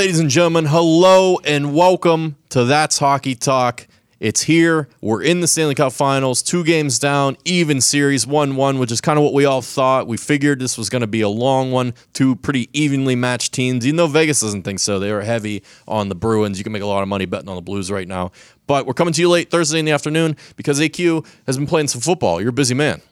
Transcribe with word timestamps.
Ladies 0.00 0.18
and 0.18 0.30
gentlemen, 0.30 0.64
hello 0.64 1.36
and 1.44 1.74
welcome 1.74 2.36
to 2.48 2.64
That's 2.64 2.96
Hockey 2.96 3.34
Talk. 3.34 3.86
It's 4.18 4.40
here. 4.40 4.88
We're 5.02 5.22
in 5.22 5.40
the 5.40 5.46
Stanley 5.46 5.74
Cup 5.74 5.92
Finals, 5.92 6.42
two 6.42 6.64
games 6.64 6.98
down, 6.98 7.36
even 7.44 7.82
series, 7.82 8.26
1 8.26 8.56
1, 8.56 8.78
which 8.78 8.90
is 8.90 9.02
kind 9.02 9.18
of 9.18 9.24
what 9.26 9.34
we 9.34 9.44
all 9.44 9.60
thought. 9.60 10.06
We 10.06 10.16
figured 10.16 10.58
this 10.58 10.78
was 10.78 10.88
going 10.88 11.02
to 11.02 11.06
be 11.06 11.20
a 11.20 11.28
long 11.28 11.70
one, 11.70 11.92
two 12.14 12.34
pretty 12.34 12.70
evenly 12.72 13.14
matched 13.14 13.52
teams, 13.52 13.86
even 13.86 13.96
though 13.96 14.06
Vegas 14.06 14.40
doesn't 14.40 14.62
think 14.62 14.78
so. 14.78 14.98
They 14.98 15.10
are 15.10 15.20
heavy 15.20 15.62
on 15.86 16.08
the 16.08 16.14
Bruins. 16.14 16.56
You 16.56 16.64
can 16.64 16.72
make 16.72 16.80
a 16.80 16.86
lot 16.86 17.02
of 17.02 17.08
money 17.08 17.26
betting 17.26 17.50
on 17.50 17.56
the 17.56 17.60
Blues 17.60 17.90
right 17.90 18.08
now. 18.08 18.32
But 18.66 18.86
we're 18.86 18.94
coming 18.94 19.12
to 19.12 19.20
you 19.20 19.28
late 19.28 19.50
Thursday 19.50 19.80
in 19.80 19.84
the 19.84 19.92
afternoon 19.92 20.34
because 20.56 20.80
AQ 20.80 21.26
has 21.44 21.58
been 21.58 21.66
playing 21.66 21.88
some 21.88 22.00
football. 22.00 22.40
You're 22.40 22.48
a 22.48 22.54
busy 22.54 22.74
man. 22.74 23.02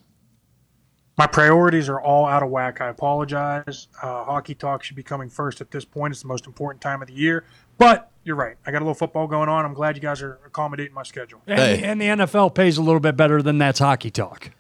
My 1.19 1.27
priorities 1.27 1.89
are 1.89 2.01
all 2.01 2.27
out 2.27 2.45
of 2.45 2.49
whack. 2.51 2.81
I 2.81 2.89
apologize. 2.89 3.89
Uh, 4.01 4.25
hockey 4.25 4.55
talk 4.55 4.85
should 4.85 4.95
be 4.97 5.03
coming 5.03 5.29
first 5.29 5.61
at 5.61 5.71
this 5.73 5.85
point. 5.85 6.13
It's 6.13 6.23
the 6.23 6.29
most 6.29 6.47
important 6.47 6.81
time 6.81 7.03
of 7.03 7.09
the 7.09 7.15
year. 7.15 7.45
But 7.77 8.11
you're 8.23 8.37
right. 8.37 8.57
I 8.65 8.71
got 8.71 8.79
a 8.79 8.85
little 8.85 8.95
football 8.95 9.27
going 9.27 9.49
on. 9.49 9.65
I'm 9.65 9.75
glad 9.75 9.97
you 9.97 10.03
guys 10.03 10.23
are 10.23 10.39
accommodating 10.47 10.95
my 10.95 11.03
schedule. 11.03 11.41
And, 11.47 11.59
Hey. 11.59 11.83
and 11.83 12.01
the 12.01 12.07
NFL 12.07 12.55
pays 12.55 12.79
a 12.79 12.83
little 12.83 13.01
bit 13.01 13.17
better 13.17 13.43
than 13.43 13.59
that's 13.59 13.81
hockey 13.81 14.11
talk. 14.11 14.51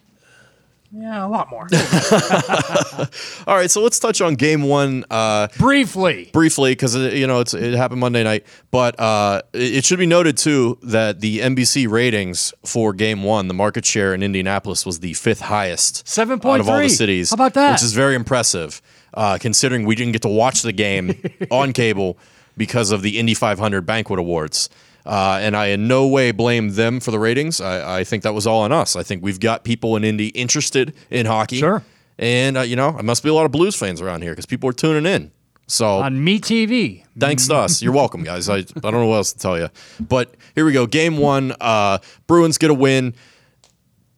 Yeah, 0.90 1.26
a 1.26 1.28
lot 1.28 1.50
more. 1.50 1.68
All 3.46 3.56
right, 3.56 3.70
so 3.70 3.82
let's 3.82 3.98
touch 3.98 4.20
on 4.22 4.36
game 4.36 4.62
one. 4.62 5.04
Uh, 5.10 5.48
Briefly, 5.58 6.30
briefly 6.32 6.72
because 6.72 6.96
you 6.96 7.26
know 7.26 7.40
it's, 7.40 7.52
it 7.52 7.74
happened 7.74 8.00
Monday 8.00 8.24
night. 8.24 8.46
But 8.70 8.98
uh, 8.98 9.42
it 9.52 9.76
it 9.78 9.84
should 9.84 9.98
be 9.98 10.06
noted 10.06 10.38
too 10.38 10.78
that 10.82 11.20
the 11.20 11.40
NBC 11.40 11.88
ratings 11.90 12.54
for 12.64 12.92
Game 12.94 13.22
One, 13.22 13.48
the 13.48 13.54
market 13.54 13.84
share 13.84 14.14
in 14.14 14.22
Indianapolis 14.22 14.86
was 14.86 15.00
the 15.00 15.12
fifth 15.14 15.40
highest 15.42 16.06
7.3. 16.06 16.54
out 16.54 16.60
of 16.60 16.68
all 16.68 16.78
the 16.78 16.88
cities. 16.88 17.30
How 17.30 17.34
about 17.34 17.54
that? 17.54 17.72
Which 17.72 17.82
is 17.82 17.92
very 17.92 18.14
impressive, 18.14 18.80
uh, 19.14 19.36
considering 19.38 19.84
we 19.84 19.94
didn't 19.94 20.12
get 20.12 20.22
to 20.22 20.28
watch 20.28 20.62
the 20.62 20.72
game 20.72 21.20
on 21.50 21.72
cable 21.74 22.18
because 22.56 22.90
of 22.90 23.02
the 23.02 23.18
Indy 23.18 23.34
500 23.34 23.82
Banquet 23.82 24.18
Awards. 24.18 24.68
Uh, 25.08 25.38
and 25.40 25.56
I 25.56 25.68
in 25.68 25.88
no 25.88 26.06
way 26.06 26.32
blame 26.32 26.74
them 26.74 27.00
for 27.00 27.10
the 27.10 27.18
ratings. 27.18 27.62
I, 27.62 28.00
I 28.00 28.04
think 28.04 28.24
that 28.24 28.34
was 28.34 28.46
all 28.46 28.60
on 28.60 28.72
us. 28.72 28.94
I 28.94 29.02
think 29.02 29.22
we've 29.22 29.40
got 29.40 29.64
people 29.64 29.96
in 29.96 30.04
Indy 30.04 30.28
interested 30.28 30.94
in 31.08 31.24
hockey. 31.24 31.56
Sure. 31.58 31.82
And 32.18 32.58
uh, 32.58 32.60
you 32.60 32.76
know, 32.76 32.90
I 32.90 33.00
must 33.00 33.22
be 33.22 33.30
a 33.30 33.34
lot 33.34 33.46
of 33.46 33.50
Blues 33.50 33.74
fans 33.74 34.02
around 34.02 34.20
here 34.20 34.32
because 34.32 34.44
people 34.44 34.68
are 34.68 34.74
tuning 34.74 35.10
in. 35.10 35.30
So 35.66 36.00
on 36.00 36.22
Me 36.22 36.38
TV. 36.38 37.04
Thanks 37.18 37.46
to 37.48 37.54
us. 37.54 37.80
You're 37.80 37.94
welcome, 37.94 38.22
guys. 38.22 38.50
I, 38.50 38.56
I 38.58 38.62
don't 38.62 38.92
know 38.92 39.06
what 39.06 39.16
else 39.16 39.32
to 39.32 39.38
tell 39.38 39.58
you. 39.58 39.70
But 39.98 40.34
here 40.54 40.66
we 40.66 40.72
go. 40.72 40.86
Game 40.86 41.16
one. 41.16 41.54
Uh, 41.58 41.98
Bruins 42.26 42.58
get 42.58 42.70
a 42.70 42.74
win. 42.74 43.14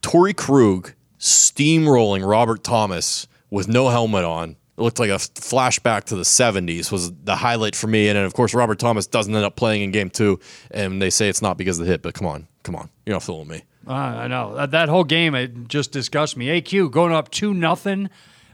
Torrey 0.03 0.35
Krug 0.35 0.95
steamrolling 1.21 2.29
Robert 2.29 2.65
Thomas 2.65 3.29
with 3.49 3.69
no 3.69 3.91
helmet 3.91 4.25
on. 4.25 4.57
Looked 4.81 4.98
like 4.98 5.11
a 5.11 5.14
flashback 5.14 6.05
to 6.05 6.17
the 6.17 6.23
70s 6.23 6.91
was 6.91 7.12
the 7.12 7.36
highlight 7.36 7.77
for 7.77 7.86
me. 7.86 8.09
And 8.09 8.17
then, 8.17 8.25
of 8.25 8.34
course, 8.34 8.55
Robert 8.55 8.78
Thomas 8.78 9.06
doesn't 9.06 9.34
end 9.34 9.45
up 9.45 9.56
playing 9.56 9.83
in 9.83 9.91
game 9.91 10.11
two. 10.11 10.41
And 10.70 11.00
they 11.00 11.11
say 11.11 11.28
it's 11.28 11.42
not 11.42 11.59
because 11.59 11.78
of 11.78 11.87
the 11.87 11.92
hit, 11.92 12.03
but 12.03 12.14
come 12.14 12.27
on. 12.27 12.48
Come 12.62 12.75
on. 12.75 12.89
You're 13.05 13.14
not 13.14 13.22
fooling 13.22 13.48
me. 13.48 13.62
Uh, 13.87 13.92
I 13.92 14.28
know 14.28 14.55
that, 14.55 14.70
that 14.72 14.89
whole 14.89 15.05
game 15.05 15.34
it 15.34 15.69
just 15.69 15.92
disgusts 15.92 16.37
me. 16.37 16.47
AQ 16.47 16.91
going 16.91 17.12
up 17.12 17.31
two 17.31 17.55
nothing, 17.55 18.11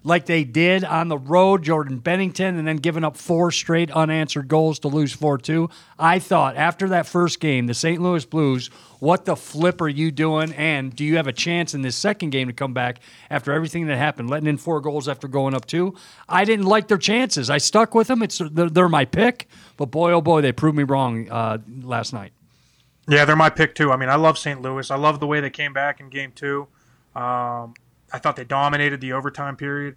like 0.07 0.27
they 0.27 0.45
did 0.45 0.85
on 0.85 1.09
the 1.09 1.19
road. 1.19 1.65
Jordan 1.65 2.01
Binnington, 2.01 2.59
and 2.59 2.67
then 2.67 2.77
giving 2.77 3.03
up 3.03 3.17
four 3.17 3.51
straight 3.51 3.91
unanswered 3.91 4.47
goals 4.47 4.79
to 4.81 4.89
lose 4.89 5.13
four 5.13 5.37
two. 5.37 5.69
I 5.99 6.21
thought 6.21 6.57
after 6.57 6.89
that 6.91 7.07
first 7.07 7.41
game, 7.41 7.67
the 7.67 7.75
St. 7.75 8.01
Louis 8.01 8.25
Blues, 8.25 8.69
what 9.01 9.25
the 9.25 9.35
flip 9.35 9.81
are 9.81 9.89
you 9.89 10.13
doing? 10.13 10.53
And 10.53 10.95
do 10.95 11.05
you 11.05 11.17
have 11.17 11.27
a 11.27 11.33
chance 11.33 11.75
in 11.75 11.83
this 11.83 11.97
second 11.97 12.31
game 12.31 12.47
to 12.47 12.53
come 12.53 12.73
back 12.73 13.01
after 13.31 13.53
everything 13.53 13.89
that 13.89 13.97
happened, 13.97 14.31
letting 14.31 14.47
in 14.49 14.59
four 14.59 14.81
goals 14.81 15.09
after 15.09 15.27
going 15.27 15.55
up 15.55 15.67
two? 15.67 15.97
I 16.29 16.45
didn't 16.45 16.67
like 16.67 16.87
their 16.87 16.99
chances. 16.99 17.51
I 17.51 17.59
stuck 17.59 17.93
with 17.93 18.07
them. 18.07 18.23
It's 18.23 18.39
they're, 18.39 18.71
they're 18.71 18.89
my 18.89 19.05
pick, 19.05 19.49
but 19.77 19.87
boy 19.87 20.13
oh 20.13 20.21
boy, 20.21 20.41
they 20.41 20.53
proved 20.53 20.77
me 20.77 20.85
wrong 20.85 21.29
uh, 21.29 21.59
last 21.83 22.13
night. 22.13 22.33
yeah, 23.09 23.25
they're 23.25 23.35
my 23.35 23.51
pick 23.51 23.75
too. 23.75 23.91
I 23.91 23.97
mean, 23.97 24.09
I 24.09 24.17
love 24.17 24.39
St. 24.39 24.63
Louis. 24.63 24.89
I 24.89 24.97
love 24.97 25.19
the 25.19 25.27
way 25.27 25.41
they 25.41 25.51
came 25.51 25.73
back 25.73 25.99
in 25.99 26.11
game 26.11 26.31
two. 26.33 26.69
Um, 27.17 27.75
I 28.13 28.19
thought 28.19 28.37
they 28.37 28.45
dominated 28.45 29.01
the 29.01 29.13
overtime 29.13 29.57
period 29.57 29.97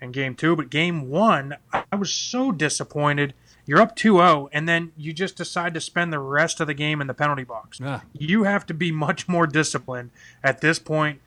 in 0.00 0.12
game 0.12 0.34
two, 0.34 0.56
but 0.56 0.70
game 0.70 1.10
one, 1.10 1.56
I 1.72 1.96
was 1.96 2.12
so 2.12 2.52
disappointed. 2.52 3.34
You're 3.66 3.80
up 3.80 3.94
2 3.94 4.16
0, 4.16 4.48
and 4.52 4.68
then 4.68 4.92
you 4.96 5.12
just 5.12 5.36
decide 5.36 5.74
to 5.74 5.80
spend 5.80 6.12
the 6.12 6.18
rest 6.18 6.60
of 6.60 6.66
the 6.66 6.74
game 6.74 7.00
in 7.00 7.06
the 7.06 7.14
penalty 7.14 7.44
box. 7.44 7.78
Yeah. 7.78 8.00
You 8.12 8.44
have 8.44 8.66
to 8.66 8.74
be 8.74 8.90
much 8.90 9.28
more 9.28 9.46
disciplined 9.46 10.10
at 10.42 10.60
this 10.60 10.78
point 10.78 11.20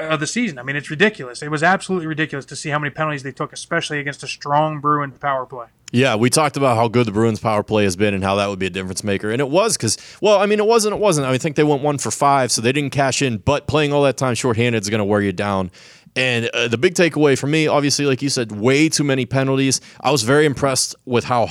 of 0.00 0.20
the 0.20 0.26
season. 0.26 0.58
I 0.58 0.62
mean, 0.62 0.76
it's 0.76 0.90
ridiculous. 0.90 1.42
It 1.42 1.50
was 1.50 1.62
absolutely 1.62 2.06
ridiculous 2.06 2.44
to 2.46 2.56
see 2.56 2.70
how 2.70 2.78
many 2.78 2.90
penalties 2.90 3.22
they 3.22 3.32
took, 3.32 3.52
especially 3.52 3.98
against 3.98 4.22
a 4.22 4.26
strong 4.26 4.80
Bruin 4.80 5.12
power 5.12 5.46
play. 5.46 5.66
Yeah, 5.92 6.16
we 6.16 6.28
talked 6.28 6.56
about 6.56 6.76
how 6.76 6.88
good 6.88 7.06
the 7.06 7.12
Bruins 7.12 7.38
power 7.38 7.62
play 7.62 7.84
has 7.84 7.94
been 7.94 8.14
and 8.14 8.24
how 8.24 8.34
that 8.34 8.48
would 8.48 8.58
be 8.58 8.66
a 8.66 8.70
difference 8.70 9.04
maker. 9.04 9.30
And 9.30 9.40
it 9.40 9.48
was 9.48 9.76
because, 9.76 9.96
well, 10.20 10.40
I 10.40 10.46
mean, 10.46 10.58
it 10.58 10.66
wasn't, 10.66 10.96
it 10.96 11.00
wasn't. 11.00 11.26
I 11.26 11.28
mean, 11.28 11.36
I 11.36 11.38
think 11.38 11.54
they 11.54 11.62
went 11.62 11.82
one 11.82 11.98
for 11.98 12.10
five, 12.10 12.50
so 12.50 12.60
they 12.60 12.72
didn't 12.72 12.90
cash 12.90 13.22
in, 13.22 13.38
but 13.38 13.68
playing 13.68 13.92
all 13.92 14.02
that 14.02 14.16
time 14.16 14.34
shorthanded 14.34 14.82
is 14.82 14.90
going 14.90 14.98
to 14.98 15.04
wear 15.04 15.20
you 15.20 15.32
down. 15.32 15.70
And 16.16 16.46
uh, 16.46 16.68
the 16.68 16.78
big 16.78 16.94
takeaway 16.94 17.36
for 17.36 17.48
me, 17.48 17.66
obviously, 17.66 18.06
like 18.06 18.22
you 18.22 18.28
said, 18.28 18.52
way 18.52 18.88
too 18.88 19.02
many 19.02 19.26
penalties. 19.26 19.80
I 20.00 20.12
was 20.12 20.22
very 20.22 20.46
impressed 20.46 20.94
with 21.04 21.24
how 21.24 21.48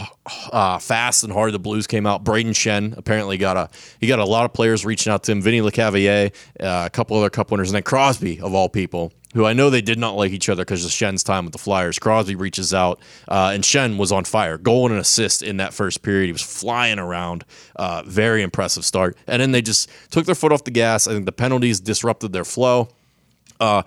uh, 0.51 0.79
fast 0.79 1.23
and 1.23 1.33
hard 1.33 1.53
the 1.53 1.59
Blues 1.59 1.85
came 1.85 2.05
out. 2.05 2.23
Brayden 2.23 2.51
Schenn 2.51 2.97
apparently 2.97 3.37
got 3.37 3.57
a 3.57 3.69
he 3.99 4.07
got 4.07 4.19
a 4.19 4.25
lot 4.25 4.45
of 4.45 4.53
players 4.53 4.85
reaching 4.85 5.11
out 5.11 5.23
to 5.23 5.33
him. 5.33 5.41
Vinny 5.41 5.59
Lecavalier, 5.59 6.33
uh, 6.61 6.83
a 6.85 6.89
couple 6.89 7.17
other 7.17 7.29
Cup 7.29 7.51
winners, 7.51 7.69
and 7.69 7.75
then 7.75 7.83
Crosby 7.83 8.39
of 8.39 8.53
all 8.53 8.69
people 8.69 9.11
who 9.33 9.45
I 9.45 9.53
know 9.53 9.69
they 9.69 9.81
did 9.81 9.97
not 9.97 10.11
like 10.11 10.31
each 10.31 10.47
other 10.47 10.63
because 10.63 10.85
of 10.85 10.91
Schenn's 10.91 11.23
time 11.23 11.45
with 11.45 11.53
the 11.53 11.57
Flyers. 11.57 11.99
Crosby 11.99 12.35
reaches 12.35 12.73
out, 12.73 12.99
uh, 13.27 13.51
and 13.53 13.63
Schenn 13.63 13.97
was 13.97 14.11
on 14.11 14.23
fire. 14.23 14.57
Goal 14.57 14.85
and 14.85 14.93
an 14.93 15.01
assist 15.01 15.41
in 15.41 15.57
that 15.57 15.73
first 15.73 16.03
period. 16.03 16.27
He 16.27 16.31
was 16.31 16.41
flying 16.41 16.99
around. 16.99 17.43
Uh, 17.75 18.03
very 18.05 18.43
impressive 18.43 18.85
start. 18.85 19.17
And 19.27 19.41
then 19.41 19.51
they 19.51 19.61
just 19.61 19.89
took 20.11 20.25
their 20.25 20.35
foot 20.35 20.51
off 20.51 20.63
the 20.63 20.71
gas. 20.71 21.07
I 21.07 21.13
think 21.13 21.25
the 21.25 21.31
penalties 21.31 21.79
disrupted 21.79 22.31
their 22.31 22.45
flow. 22.45 22.89
Uh, 23.59 23.83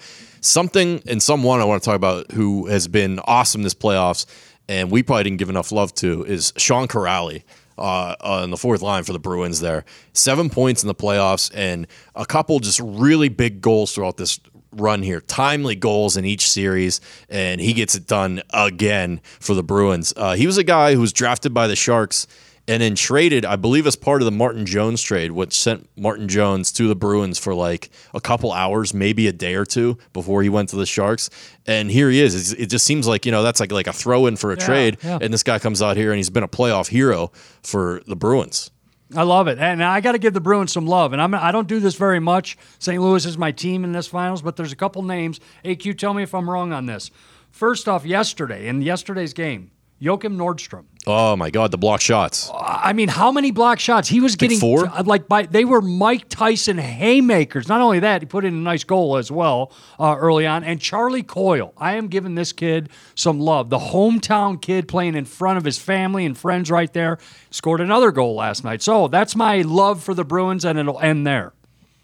something 0.46 1.02
and 1.06 1.22
someone 1.22 1.60
I 1.60 1.64
want 1.64 1.82
to 1.82 1.86
talk 1.86 1.96
about 1.96 2.32
who 2.32 2.66
has 2.66 2.88
been 2.88 3.18
awesome 3.20 3.62
this 3.62 3.74
playoffs, 3.74 4.26
and 4.68 4.90
we 4.90 5.02
probably 5.02 5.24
didn't 5.24 5.38
give 5.38 5.50
enough 5.50 5.72
love 5.72 5.94
to, 5.96 6.24
is 6.24 6.52
Sean 6.56 6.88
Kuraly. 6.88 7.42
Uh, 7.78 8.14
on 8.22 8.48
the 8.48 8.56
fourth 8.56 8.80
line 8.80 9.04
for 9.04 9.12
the 9.12 9.18
Bruins, 9.18 9.60
there 9.60 9.84
seven 10.14 10.48
points 10.48 10.82
in 10.82 10.86
the 10.86 10.94
playoffs 10.94 11.50
and 11.54 11.86
a 12.14 12.24
couple 12.24 12.58
just 12.58 12.80
really 12.82 13.28
big 13.28 13.60
goals 13.60 13.94
throughout 13.94 14.16
this 14.16 14.40
run 14.72 15.02
here. 15.02 15.20
Timely 15.20 15.74
goals 15.74 16.16
in 16.16 16.24
each 16.24 16.48
series, 16.48 17.02
and 17.28 17.60
he 17.60 17.74
gets 17.74 17.94
it 17.94 18.06
done 18.06 18.40
again 18.48 19.20
for 19.40 19.54
the 19.54 19.62
Bruins. 19.62 20.14
Uh, 20.16 20.36
he 20.36 20.46
was 20.46 20.56
a 20.56 20.64
guy 20.64 20.94
who 20.94 21.00
was 21.02 21.12
drafted 21.12 21.52
by 21.52 21.66
the 21.66 21.76
Sharks 21.76 22.26
and 22.68 22.82
then 22.82 22.94
traded, 22.94 23.44
I 23.44 23.56
believe, 23.56 23.86
as 23.86 23.94
part 23.96 24.20
of 24.22 24.26
the 24.26 24.32
Martin 24.32 24.66
Jones 24.66 25.00
trade, 25.02 25.30
which 25.32 25.52
sent 25.58 25.88
Martin 25.96 26.26
Jones 26.28 26.72
to 26.72 26.88
the 26.88 26.96
Bruins 26.96 27.38
for 27.38 27.54
like 27.54 27.90
a 28.14 28.20
couple 28.20 28.52
hours, 28.52 28.92
maybe 28.92 29.28
a 29.28 29.32
day 29.32 29.54
or 29.54 29.64
two 29.64 29.98
before 30.12 30.42
he 30.42 30.48
went 30.48 30.68
to 30.70 30.76
the 30.76 30.86
Sharks. 30.86 31.30
And 31.66 31.90
here 31.90 32.10
he 32.10 32.20
is. 32.20 32.34
It's- 32.34 32.52
It 32.62 32.66
just 32.70 32.84
seems 32.84 33.06
like 33.06 33.24
you 33.26 33.32
know 33.32 33.42
that's 33.42 33.60
like 33.60 33.70
like 33.72 33.86
a 33.86 33.92
throw 33.92 34.26
in 34.26 34.36
for 34.36 34.52
a 34.52 34.56
Yeah, 34.58 34.66
trade, 34.66 34.96
yeah. 35.04 35.18
and 35.20 35.32
this 35.32 35.42
guy 35.42 35.58
comes 35.58 35.80
out 35.82 35.96
here 35.96 36.10
and 36.10 36.16
he's 36.18 36.30
been 36.30 36.42
a 36.42 36.48
playoff 36.48 36.88
hero 36.88 37.30
for 37.62 38.02
the 38.06 38.16
Bruins. 38.16 38.70
I 39.14 39.22
love 39.22 39.46
it, 39.46 39.58
and 39.60 39.84
I 39.84 40.00
got 40.00 40.12
to 40.12 40.18
give 40.18 40.34
the 40.34 40.40
Bruins 40.40 40.72
some 40.72 40.84
love. 40.84 41.12
And 41.12 41.22
I'm, 41.22 41.32
I 41.32 41.52
don't 41.52 41.68
do 41.68 41.78
this 41.78 41.94
very 41.94 42.18
much. 42.18 42.58
St. 42.80 43.00
Louis 43.00 43.24
is 43.24 43.38
my 43.38 43.52
team 43.52 43.84
in 43.84 43.92
this 43.92 44.08
finals, 44.08 44.42
but 44.42 44.56
there's 44.56 44.72
a 44.72 44.76
couple 44.76 45.00
names. 45.02 45.38
AQ, 45.64 45.96
tell 45.96 46.12
me 46.12 46.24
if 46.24 46.34
I'm 46.34 46.50
wrong 46.50 46.72
on 46.72 46.86
this. 46.86 47.12
First 47.52 47.88
off, 47.88 48.04
yesterday 48.04 48.66
in 48.66 48.82
yesterday's 48.82 49.32
game, 49.32 49.70
Joakim 50.02 50.34
Nordstrom. 50.36 50.86
Oh 51.08 51.36
my 51.36 51.50
God, 51.50 51.70
the 51.70 51.78
block 51.78 52.00
shots. 52.00 52.50
I 52.52 52.92
mean, 52.92 53.08
how 53.08 53.30
many 53.30 53.52
block 53.52 53.78
shots 53.78 54.08
he 54.08 54.18
was 54.18 54.34
getting? 54.34 54.58
four? 54.58 54.86
uh, 54.86 55.04
Like 55.04 55.28
by 55.28 55.42
they 55.46 55.64
were 55.64 55.80
Mike 55.80 56.28
Tyson 56.28 56.78
haymakers. 56.78 57.68
Not 57.68 57.80
only 57.80 58.00
that, 58.00 58.22
he 58.22 58.26
put 58.26 58.44
in 58.44 58.54
a 58.54 58.56
nice 58.58 58.82
goal 58.82 59.16
as 59.16 59.30
well 59.30 59.70
uh, 60.00 60.16
early 60.18 60.46
on. 60.46 60.64
And 60.64 60.80
Charlie 60.80 61.22
Coyle, 61.22 61.72
I 61.78 61.94
am 61.94 62.08
giving 62.08 62.34
this 62.34 62.52
kid 62.52 62.88
some 63.14 63.38
love. 63.38 63.70
The 63.70 63.78
hometown 63.78 64.60
kid 64.60 64.88
playing 64.88 65.14
in 65.14 65.26
front 65.26 65.58
of 65.58 65.64
his 65.64 65.78
family 65.78 66.26
and 66.26 66.36
friends 66.36 66.72
right 66.72 66.92
there 66.92 67.18
scored 67.50 67.80
another 67.80 68.10
goal 68.10 68.34
last 68.34 68.64
night. 68.64 68.82
So 68.82 69.06
that's 69.06 69.36
my 69.36 69.62
love 69.62 70.02
for 70.02 70.12
the 70.12 70.24
Bruins, 70.24 70.64
and 70.64 70.76
it'll 70.76 70.98
end 70.98 71.24
there. 71.24 71.52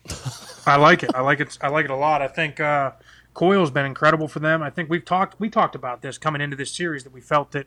I 0.67 0.77
like 0.77 1.03
it. 1.03 1.11
I 1.13 1.23
like 1.23 1.41
it. 1.41 1.59
I 1.61 1.69
like 1.69 1.87
it 1.87 1.91
a 1.91 1.97
lot. 1.97 2.23
I 2.23 2.29
think 2.29 2.61
uh, 2.61 2.93
Coyle's 3.35 3.73
been 3.73 3.85
incredible 3.87 4.29
for 4.29 4.39
them. 4.39 4.63
I 4.63 4.71
think 4.71 4.89
we've 4.89 5.05
talked 5.05 5.41
we 5.41 5.51
talked 5.51 5.75
about 5.75 6.03
this 6.03 6.19
coming 6.19 6.41
into 6.41 6.55
this 6.55 6.71
series 6.71 7.03
that 7.03 7.13
we 7.13 7.21
felt 7.21 7.51
that 7.51 7.67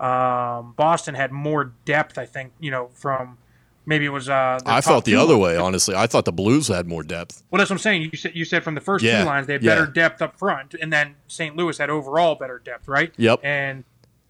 um, 0.00 0.74
Boston 0.76 1.14
had 1.14 1.32
more 1.32 1.72
depth. 1.84 2.18
I 2.18 2.26
think 2.26 2.52
you 2.60 2.70
know 2.70 2.90
from 2.92 3.38
maybe 3.86 4.04
it 4.04 4.10
was. 4.10 4.28
Uh, 4.28 4.58
I 4.66 4.80
felt 4.80 5.04
the 5.04 5.14
other 5.14 5.34
lines. 5.34 5.42
way, 5.42 5.56
honestly. 5.56 5.94
I 5.94 6.06
thought 6.06 6.24
the 6.24 6.32
Blues 6.32 6.68
had 6.68 6.86
more 6.86 7.02
depth. 7.02 7.42
Well, 7.50 7.58
that's 7.58 7.70
what 7.70 7.76
I'm 7.76 7.80
saying. 7.80 8.02
You 8.02 8.16
said 8.16 8.32
you 8.34 8.44
said 8.44 8.62
from 8.64 8.74
the 8.74 8.80
first 8.80 9.04
Yeah, 9.04 9.20
two 9.20 9.26
lines 9.26 9.46
they 9.46 9.54
had 9.54 9.62
yeah. 9.62 9.74
better 9.74 9.86
depth 9.86 10.20
up 10.20 10.38
front, 10.38 10.74
and 10.74 10.92
then 10.92 11.16
St. 11.28 11.56
Louis 11.56 11.78
had 11.78 11.88
overall 11.90 12.34
better 12.34 12.58
depth, 12.58 12.88
right? 12.88 13.12
Yep. 13.16 13.40
And 13.42 13.84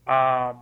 um, 0.07 0.61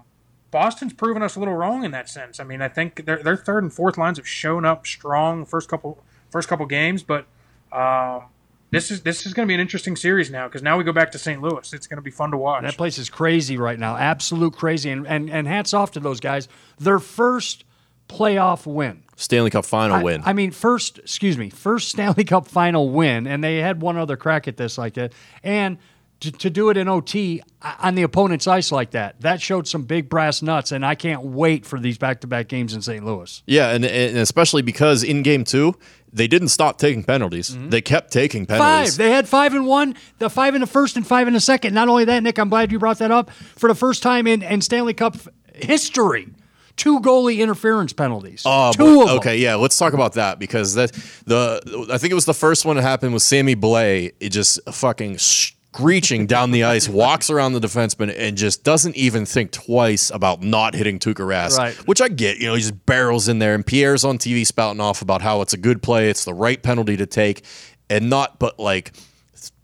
Boston's 0.50 0.92
proven 0.92 1.22
us 1.22 1.36
a 1.36 1.38
little 1.38 1.54
wrong 1.54 1.84
in 1.84 1.90
that 1.90 2.08
sense. 2.08 2.40
I 2.40 2.44
mean, 2.44 2.62
I 2.62 2.68
think 2.68 3.04
their 3.06 3.22
their 3.22 3.36
third 3.36 3.62
and 3.64 3.72
fourth 3.72 3.98
lines 3.98 4.18
have 4.18 4.28
shown 4.28 4.64
up 4.64 4.86
strong 4.86 5.44
first 5.44 5.68
couple 5.68 6.02
first 6.30 6.48
couple 6.48 6.64
games, 6.66 7.02
but 7.02 7.26
um, 7.72 8.24
this 8.70 8.90
is 8.90 9.02
this 9.02 9.26
is 9.26 9.34
going 9.34 9.46
to 9.46 9.50
be 9.50 9.54
an 9.54 9.60
interesting 9.60 9.96
series 9.96 10.30
now 10.30 10.48
because 10.48 10.62
now 10.62 10.76
we 10.76 10.84
go 10.84 10.92
back 10.92 11.12
to 11.12 11.18
St. 11.18 11.40
Louis. 11.40 11.72
It's 11.72 11.86
going 11.86 11.98
to 11.98 12.02
be 12.02 12.10
fun 12.10 12.30
to 12.32 12.36
watch. 12.36 12.62
That 12.62 12.76
place 12.76 12.98
is 12.98 13.08
crazy 13.08 13.56
right 13.56 13.78
now, 13.78 13.96
absolute 13.96 14.54
crazy. 14.54 14.90
And 14.90 15.06
and, 15.06 15.30
and 15.30 15.46
hats 15.46 15.74
off 15.74 15.92
to 15.92 16.00
those 16.00 16.20
guys. 16.20 16.48
Their 16.78 16.98
first 16.98 17.64
playoff 18.08 18.66
win. 18.66 19.02
Stanley 19.16 19.50
Cup 19.50 19.64
final 19.64 19.96
I, 19.96 20.02
win. 20.02 20.22
I 20.24 20.32
mean, 20.32 20.50
first, 20.50 20.98
excuse 20.98 21.38
me, 21.38 21.50
first 21.50 21.88
Stanley 21.88 22.24
Cup 22.24 22.48
final 22.48 22.90
win, 22.90 23.26
and 23.26 23.42
they 23.42 23.58
had 23.58 23.80
one 23.80 23.96
other 23.96 24.16
crack 24.16 24.48
at 24.48 24.56
this 24.56 24.76
like 24.76 24.94
that. 24.94 25.12
And 25.42 25.78
to, 26.24 26.32
to 26.32 26.50
do 26.50 26.70
it 26.70 26.76
in 26.76 26.88
OT 26.88 27.42
uh, 27.62 27.74
on 27.80 27.94
the 27.94 28.02
opponent's 28.02 28.46
ice 28.46 28.70
like 28.72 28.90
that, 28.90 29.20
that 29.20 29.40
showed 29.40 29.66
some 29.68 29.82
big 29.84 30.08
brass 30.08 30.42
nuts. 30.42 30.72
And 30.72 30.84
I 30.84 30.94
can't 30.94 31.22
wait 31.22 31.64
for 31.64 31.78
these 31.78 31.96
back 31.98 32.20
to 32.22 32.26
back 32.26 32.48
games 32.48 32.74
in 32.74 32.82
St. 32.82 33.04
Louis. 33.04 33.42
yeah, 33.46 33.70
and, 33.70 33.84
and 33.84 34.18
especially 34.18 34.62
because 34.62 35.02
in 35.02 35.22
game 35.22 35.44
two, 35.44 35.74
they 36.12 36.26
didn't 36.28 36.48
stop 36.48 36.78
taking 36.78 37.02
penalties. 37.02 37.50
Mm-hmm. 37.50 37.70
They 37.70 37.80
kept 37.80 38.12
taking 38.12 38.46
penalties. 38.46 38.92
Five. 38.92 38.98
They 38.98 39.10
had 39.10 39.28
five 39.28 39.52
and 39.54 39.66
one, 39.66 39.96
the 40.18 40.30
five 40.30 40.54
in 40.54 40.60
the 40.60 40.66
first 40.66 40.96
and 40.96 41.06
five 41.06 41.26
in 41.26 41.34
the 41.34 41.40
second. 41.40 41.74
Not 41.74 41.88
only 41.88 42.04
that, 42.04 42.22
Nick, 42.22 42.38
I'm 42.38 42.48
glad 42.48 42.70
you 42.70 42.78
brought 42.78 42.98
that 42.98 43.10
up. 43.10 43.30
For 43.32 43.68
the 43.68 43.74
first 43.74 44.02
time 44.02 44.26
in, 44.26 44.42
in 44.42 44.60
Stanley 44.60 44.94
Cup 44.94 45.16
history, 45.54 46.28
two 46.76 47.00
goalie 47.00 47.38
interference 47.38 47.92
penalties. 47.92 48.42
Oh, 48.46 48.72
two 48.72 48.78
but- 48.84 49.02
of 49.02 49.08
them. 49.08 49.16
okay, 49.18 49.38
yeah, 49.38 49.56
let's 49.56 49.76
talk 49.76 49.92
about 49.92 50.12
that 50.14 50.38
because 50.38 50.74
that 50.74 50.92
the 51.26 51.88
I 51.92 51.98
think 51.98 52.12
it 52.12 52.14
was 52.14 52.26
the 52.26 52.34
first 52.34 52.64
one 52.64 52.76
that 52.76 52.82
happened 52.82 53.12
with 53.12 53.22
Sammy 53.22 53.56
Blais. 53.56 54.12
It 54.20 54.28
just 54.30 54.60
fucking 54.72 55.18
screeching 55.74 56.24
down 56.26 56.52
the 56.52 56.62
ice, 56.62 56.88
walks 56.88 57.30
around 57.30 57.52
the 57.52 57.60
defenseman, 57.60 58.14
and 58.16 58.36
just 58.36 58.62
doesn't 58.62 58.94
even 58.94 59.26
think 59.26 59.50
twice 59.50 60.08
about 60.10 60.40
not 60.40 60.72
hitting 60.72 61.00
Tuukka 61.00 61.26
Rask. 61.26 61.58
Right. 61.58 61.74
Which 61.88 62.00
I 62.00 62.08
get, 62.08 62.38
you 62.38 62.46
know, 62.46 62.54
he 62.54 62.60
just 62.60 62.86
barrels 62.86 63.26
in 63.26 63.40
there, 63.40 63.56
and 63.56 63.66
Pierre's 63.66 64.04
on 64.04 64.18
TV 64.18 64.46
spouting 64.46 64.80
off 64.80 65.02
about 65.02 65.20
how 65.20 65.40
it's 65.40 65.52
a 65.52 65.56
good 65.56 65.82
play, 65.82 66.08
it's 66.08 66.24
the 66.24 66.34
right 66.34 66.62
penalty 66.62 66.96
to 66.96 67.06
take, 67.06 67.44
and 67.90 68.08
not 68.08 68.38
but 68.38 68.58
like. 68.58 68.92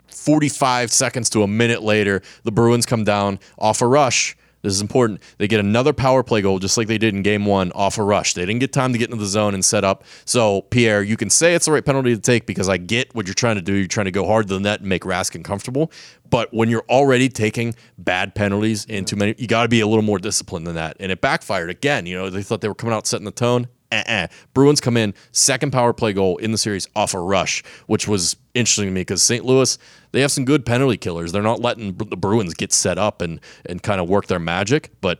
45 0.07 0.91
seconds 0.91 1.31
to 1.31 1.41
a 1.41 1.47
minute 1.47 1.81
later, 1.81 2.21
the 2.43 2.51
Bruins 2.51 2.85
come 2.85 3.03
down 3.03 3.39
off 3.57 3.81
a 3.81 3.87
rush. 3.87 4.37
This 4.61 4.73
is 4.73 4.81
important. 4.81 5.21
They 5.37 5.47
get 5.47 5.59
another 5.59 5.93
power 5.93 6.23
play 6.23 6.41
goal, 6.41 6.59
just 6.59 6.77
like 6.77 6.87
they 6.87 6.97
did 6.97 7.13
in 7.13 7.23
game 7.23 7.45
one, 7.45 7.71
off 7.71 7.97
a 7.97 8.03
rush. 8.03 8.33
They 8.33 8.45
didn't 8.45 8.59
get 8.59 8.73
time 8.73 8.93
to 8.93 8.99
get 8.99 9.09
into 9.09 9.21
the 9.21 9.27
zone 9.27 9.53
and 9.53 9.63
set 9.63 9.83
up. 9.83 10.03
So, 10.25 10.61
Pierre, 10.63 11.01
you 11.01 11.17
can 11.17 11.29
say 11.29 11.55
it's 11.55 11.65
the 11.65 11.71
right 11.71 11.85
penalty 11.85 12.13
to 12.15 12.21
take 12.21 12.45
because 12.45 12.69
I 12.69 12.77
get 12.77 13.13
what 13.15 13.27
you're 13.27 13.33
trying 13.33 13.55
to 13.55 13.61
do. 13.61 13.73
You're 13.73 13.87
trying 13.87 14.05
to 14.05 14.11
go 14.11 14.25
hard 14.25 14.47
to 14.47 14.53
the 14.53 14.59
net 14.59 14.81
and 14.81 14.89
make 14.89 15.03
Raskin 15.03 15.43
comfortable. 15.43 15.91
But 16.29 16.53
when 16.53 16.69
you're 16.69 16.85
already 16.89 17.27
taking 17.27 17.75
bad 17.97 18.35
penalties 18.35 18.85
in 18.85 19.05
too 19.05 19.15
many, 19.15 19.35
you 19.37 19.47
got 19.47 19.63
to 19.63 19.69
be 19.69 19.81
a 19.81 19.87
little 19.87 20.03
more 20.03 20.19
disciplined 20.19 20.65
than 20.67 20.75
that. 20.75 20.97
And 20.99 21.11
it 21.11 21.21
backfired 21.21 21.69
again. 21.69 22.05
You 22.05 22.15
know, 22.15 22.29
they 22.29 22.43
thought 22.43 22.61
they 22.61 22.67
were 22.67 22.75
coming 22.75 22.95
out 22.95 23.07
setting 23.07 23.25
the 23.25 23.31
tone. 23.31 23.67
Uh-uh. 23.91 24.27
Bruins 24.53 24.79
come 24.79 24.97
in, 24.97 25.13
second 25.31 25.71
power 25.71 25.93
play 25.93 26.13
goal 26.13 26.37
in 26.37 26.51
the 26.51 26.57
series 26.57 26.87
off 26.95 27.13
a 27.13 27.19
rush, 27.19 27.63
which 27.87 28.07
was 28.07 28.35
interesting 28.53 28.85
to 28.85 28.91
me 28.91 29.01
because 29.01 29.21
St. 29.21 29.43
Louis, 29.43 29.77
they 30.11 30.21
have 30.21 30.31
some 30.31 30.45
good 30.45 30.65
penalty 30.65 30.97
killers. 30.97 31.31
They're 31.31 31.41
not 31.41 31.59
letting 31.59 31.93
the 31.95 32.17
Bruins 32.17 32.53
get 32.53 32.71
set 32.73 32.97
up 32.97 33.21
and 33.21 33.39
and 33.65 33.83
kind 33.83 33.99
of 33.99 34.09
work 34.09 34.27
their 34.27 34.39
magic. 34.39 34.91
But 35.01 35.19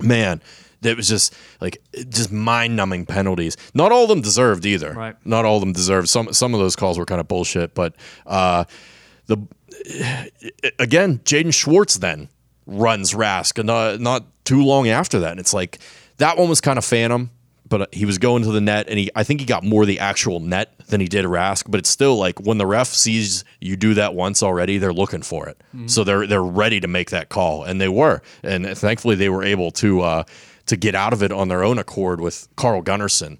man, 0.00 0.40
it 0.82 0.96
was 0.96 1.08
just 1.08 1.34
like 1.60 1.82
just 2.08 2.30
mind 2.32 2.76
numbing 2.76 3.06
penalties. 3.06 3.56
Not 3.74 3.92
all 3.92 4.04
of 4.04 4.08
them 4.08 4.20
deserved 4.20 4.66
either. 4.66 4.92
Right. 4.92 5.16
Not 5.24 5.44
all 5.44 5.56
of 5.56 5.60
them 5.60 5.72
deserved. 5.72 6.08
Some 6.08 6.32
some 6.32 6.54
of 6.54 6.60
those 6.60 6.76
calls 6.76 6.98
were 6.98 7.06
kind 7.06 7.20
of 7.20 7.28
bullshit. 7.28 7.74
But 7.74 7.94
uh, 8.26 8.64
the 9.26 9.38
again, 10.78 11.18
Jaden 11.20 11.54
Schwartz 11.54 11.96
then 11.96 12.28
runs 12.66 13.12
Rask, 13.12 13.58
and 13.58 13.66
not, 13.66 14.00
not 14.00 14.24
too 14.44 14.62
long 14.64 14.88
after 14.88 15.20
that. 15.20 15.32
And 15.32 15.40
it's 15.40 15.54
like 15.54 15.78
that 16.18 16.36
one 16.36 16.48
was 16.48 16.60
kind 16.60 16.78
of 16.78 16.84
phantom, 16.84 17.30
but 17.68 17.92
he 17.92 18.04
was 18.04 18.18
going 18.18 18.42
to 18.44 18.52
the 18.52 18.60
net, 18.60 18.88
and 18.88 18.98
he 18.98 19.10
I 19.14 19.24
think 19.24 19.40
he 19.40 19.46
got 19.46 19.64
more 19.64 19.84
the 19.86 19.98
actual 20.00 20.40
net 20.40 20.78
than 20.86 21.00
he 21.00 21.08
did 21.08 21.24
Rask. 21.24 21.64
But 21.68 21.78
it's 21.78 21.88
still 21.88 22.16
like 22.16 22.40
when 22.40 22.58
the 22.58 22.66
ref 22.66 22.88
sees 22.88 23.44
you 23.60 23.76
do 23.76 23.94
that 23.94 24.14
once 24.14 24.42
already, 24.42 24.78
they're 24.78 24.92
looking 24.92 25.22
for 25.22 25.48
it, 25.48 25.60
so 25.86 26.04
they're 26.04 26.26
they're 26.26 26.42
ready 26.42 26.80
to 26.80 26.88
make 26.88 27.10
that 27.10 27.28
call, 27.28 27.64
and 27.64 27.80
they 27.80 27.88
were, 27.88 28.22
and 28.42 28.66
thankfully 28.78 29.16
they 29.16 29.28
were 29.28 29.42
able 29.42 29.70
to 29.72 30.00
uh, 30.02 30.24
to 30.66 30.76
get 30.76 30.94
out 30.94 31.12
of 31.12 31.22
it 31.22 31.32
on 31.32 31.48
their 31.48 31.62
own 31.64 31.78
accord 31.78 32.20
with 32.20 32.48
Carl 32.56 32.82
Gunnarsson. 32.82 33.38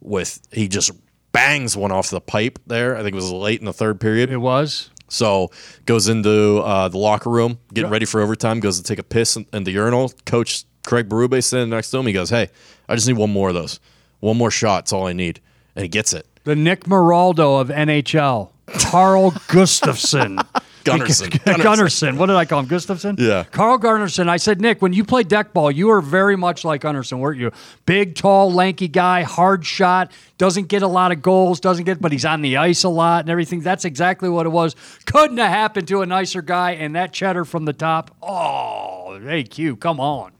With 0.00 0.40
he 0.52 0.68
just 0.68 0.92
bangs 1.32 1.76
one 1.76 1.92
off 1.92 2.10
the 2.10 2.20
pipe 2.20 2.58
there. 2.66 2.96
I 2.96 3.02
think 3.02 3.12
it 3.12 3.16
was 3.16 3.30
late 3.30 3.60
in 3.60 3.66
the 3.66 3.72
third 3.72 4.00
period. 4.00 4.30
It 4.30 4.38
was. 4.38 4.90
So 5.08 5.50
goes 5.86 6.08
into 6.08 6.58
uh, 6.58 6.88
the 6.88 6.98
locker 6.98 7.30
room, 7.30 7.58
getting 7.72 7.90
ready 7.90 8.04
for 8.04 8.20
overtime. 8.20 8.60
Goes 8.60 8.76
to 8.78 8.82
take 8.82 8.98
a 8.98 9.02
piss 9.02 9.36
in, 9.36 9.46
in 9.52 9.64
the 9.64 9.72
urinal. 9.72 10.12
Coach 10.26 10.64
Craig 10.88 11.06
Berube 11.06 11.44
sitting 11.44 11.68
next 11.68 11.90
to 11.90 11.98
him. 11.98 12.06
He 12.06 12.14
goes, 12.14 12.30
"Hey, 12.30 12.48
I 12.88 12.94
just 12.94 13.06
need 13.06 13.18
one 13.18 13.30
more 13.30 13.50
of 13.50 13.54
those. 13.54 13.78
One 14.20 14.38
more 14.38 14.50
shot. 14.50 14.84
That's 14.86 14.92
all 14.94 15.06
I 15.06 15.12
need." 15.12 15.38
And 15.76 15.82
he 15.82 15.88
gets 15.88 16.14
it. 16.14 16.26
The 16.44 16.56
Nick 16.56 16.84
Moraldo 16.84 17.60
of 17.60 17.68
NHL, 17.68 18.48
Carl 18.66 19.34
Gustafson. 19.48 20.38
Gunnarsson. 20.84 21.28
Gunnarsson. 21.44 22.16
What 22.16 22.26
did 22.26 22.36
I 22.36 22.46
call 22.46 22.60
him? 22.60 22.66
Gustafson? 22.66 23.16
Yeah. 23.18 23.44
Carl 23.44 23.78
Gunnarsson. 23.78 24.30
I 24.30 24.38
said, 24.38 24.62
Nick, 24.62 24.80
when 24.80 24.94
you 24.94 25.04
play 25.04 25.24
deck 25.24 25.52
ball, 25.52 25.70
you 25.70 25.90
are 25.90 26.00
very 26.00 26.36
much 26.36 26.64
like 26.64 26.80
Gunnarsson, 26.80 27.18
weren't 27.18 27.38
you? 27.38 27.52
Big, 27.84 28.14
tall, 28.14 28.50
lanky 28.50 28.88
guy, 28.88 29.24
hard 29.24 29.66
shot, 29.66 30.10
doesn't 30.38 30.68
get 30.68 30.80
a 30.80 30.86
lot 30.88 31.12
of 31.12 31.20
goals, 31.20 31.60
doesn't 31.60 31.84
get, 31.84 32.00
but 32.00 32.12
he's 32.12 32.24
on 32.24 32.40
the 32.40 32.56
ice 32.56 32.84
a 32.84 32.88
lot 32.88 33.20
and 33.24 33.28
everything. 33.30 33.60
That's 33.60 33.84
exactly 33.84 34.30
what 34.30 34.46
it 34.46 34.50
was. 34.50 34.74
Couldn't 35.04 35.36
have 35.36 35.50
happened 35.50 35.86
to 35.88 36.00
a 36.00 36.06
nicer 36.06 36.40
guy. 36.40 36.70
And 36.70 36.96
that 36.96 37.12
cheddar 37.12 37.44
from 37.44 37.66
the 37.66 37.74
top. 37.74 38.16
Oh, 38.22 39.20
hey, 39.22 39.42
Q, 39.44 39.76
come 39.76 40.00
on. 40.00 40.32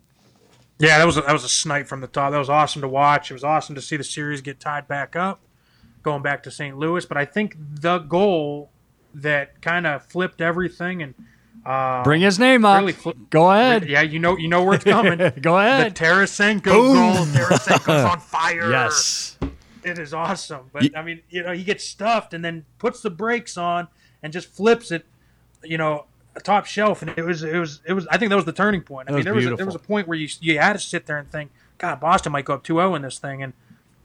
Yeah, 0.78 0.98
that 0.98 1.04
was 1.06 1.16
a, 1.16 1.22
that 1.22 1.32
was 1.32 1.44
a 1.44 1.48
snipe 1.48 1.86
from 1.88 2.00
the 2.00 2.06
top. 2.06 2.30
That 2.32 2.38
was 2.38 2.48
awesome 2.50 2.82
to 2.82 2.88
watch. 2.88 3.30
It 3.30 3.34
was 3.34 3.44
awesome 3.44 3.74
to 3.74 3.80
see 3.82 3.96
the 3.96 4.04
series 4.04 4.40
get 4.40 4.60
tied 4.60 4.86
back 4.86 5.16
up, 5.16 5.40
going 6.02 6.22
back 6.22 6.42
to 6.44 6.50
St. 6.50 6.78
Louis. 6.78 7.04
But 7.04 7.16
I 7.16 7.24
think 7.24 7.56
the 7.58 7.98
goal 7.98 8.70
that 9.14 9.60
kind 9.60 9.86
of 9.86 10.04
flipped 10.04 10.40
everything 10.40 11.02
and 11.02 11.14
uh, 11.66 12.04
Bring 12.04 12.20
his 12.20 12.38
name 12.38 12.64
up. 12.64 12.78
Really 12.80 12.92
fl- 12.92 13.10
Go 13.30 13.50
ahead. 13.50 13.88
yeah, 13.88 14.02
you 14.02 14.18
know 14.20 14.36
you 14.38 14.46
know 14.48 14.62
where 14.62 14.74
it's 14.74 14.84
coming. 14.84 15.18
Go 15.40 15.58
ahead. 15.58 15.94
The 15.96 16.04
Tarasenko 16.04 16.62
goal. 16.62 16.94
Tarasenko's 17.26 18.04
on 18.04 18.20
fire. 18.20 18.70
Yes. 18.70 19.36
it 19.82 19.98
is 19.98 20.14
awesome. 20.14 20.70
But 20.72 20.96
I 20.96 21.02
mean, 21.02 21.22
you 21.28 21.42
know, 21.42 21.52
he 21.52 21.64
gets 21.64 21.82
stuffed 21.84 22.32
and 22.34 22.44
then 22.44 22.64
puts 22.78 23.00
the 23.00 23.10
brakes 23.10 23.56
on 23.56 23.88
and 24.22 24.32
just 24.32 24.48
flips 24.48 24.92
it, 24.92 25.04
you 25.64 25.76
know, 25.76 26.06
top 26.40 26.66
shelf. 26.66 27.02
And 27.02 27.12
it 27.16 27.24
was, 27.24 27.42
it 27.42 27.58
was, 27.58 27.80
it 27.86 27.92
was. 27.92 28.06
I 28.08 28.18
think 28.18 28.30
that 28.30 28.36
was 28.36 28.44
the 28.44 28.52
turning 28.52 28.82
point. 28.82 29.08
I 29.08 29.12
That 29.12 29.18
mean, 29.18 29.18
was 29.18 29.24
there 29.24 29.34
was, 29.34 29.46
a, 29.46 29.56
there 29.56 29.66
was 29.66 29.74
a 29.74 29.80
point 29.80 30.08
where 30.08 30.18
you 30.18 30.28
you 30.40 30.58
had 30.58 30.74
to 30.74 30.78
sit 30.78 31.06
there 31.06 31.18
and 31.18 31.30
think, 31.30 31.50
God, 31.78 32.00
Boston 32.00 32.32
might 32.32 32.44
go 32.44 32.54
up 32.54 32.64
2-0 32.64 32.96
in 32.96 33.02
this 33.02 33.18
thing, 33.18 33.42
and 33.42 33.52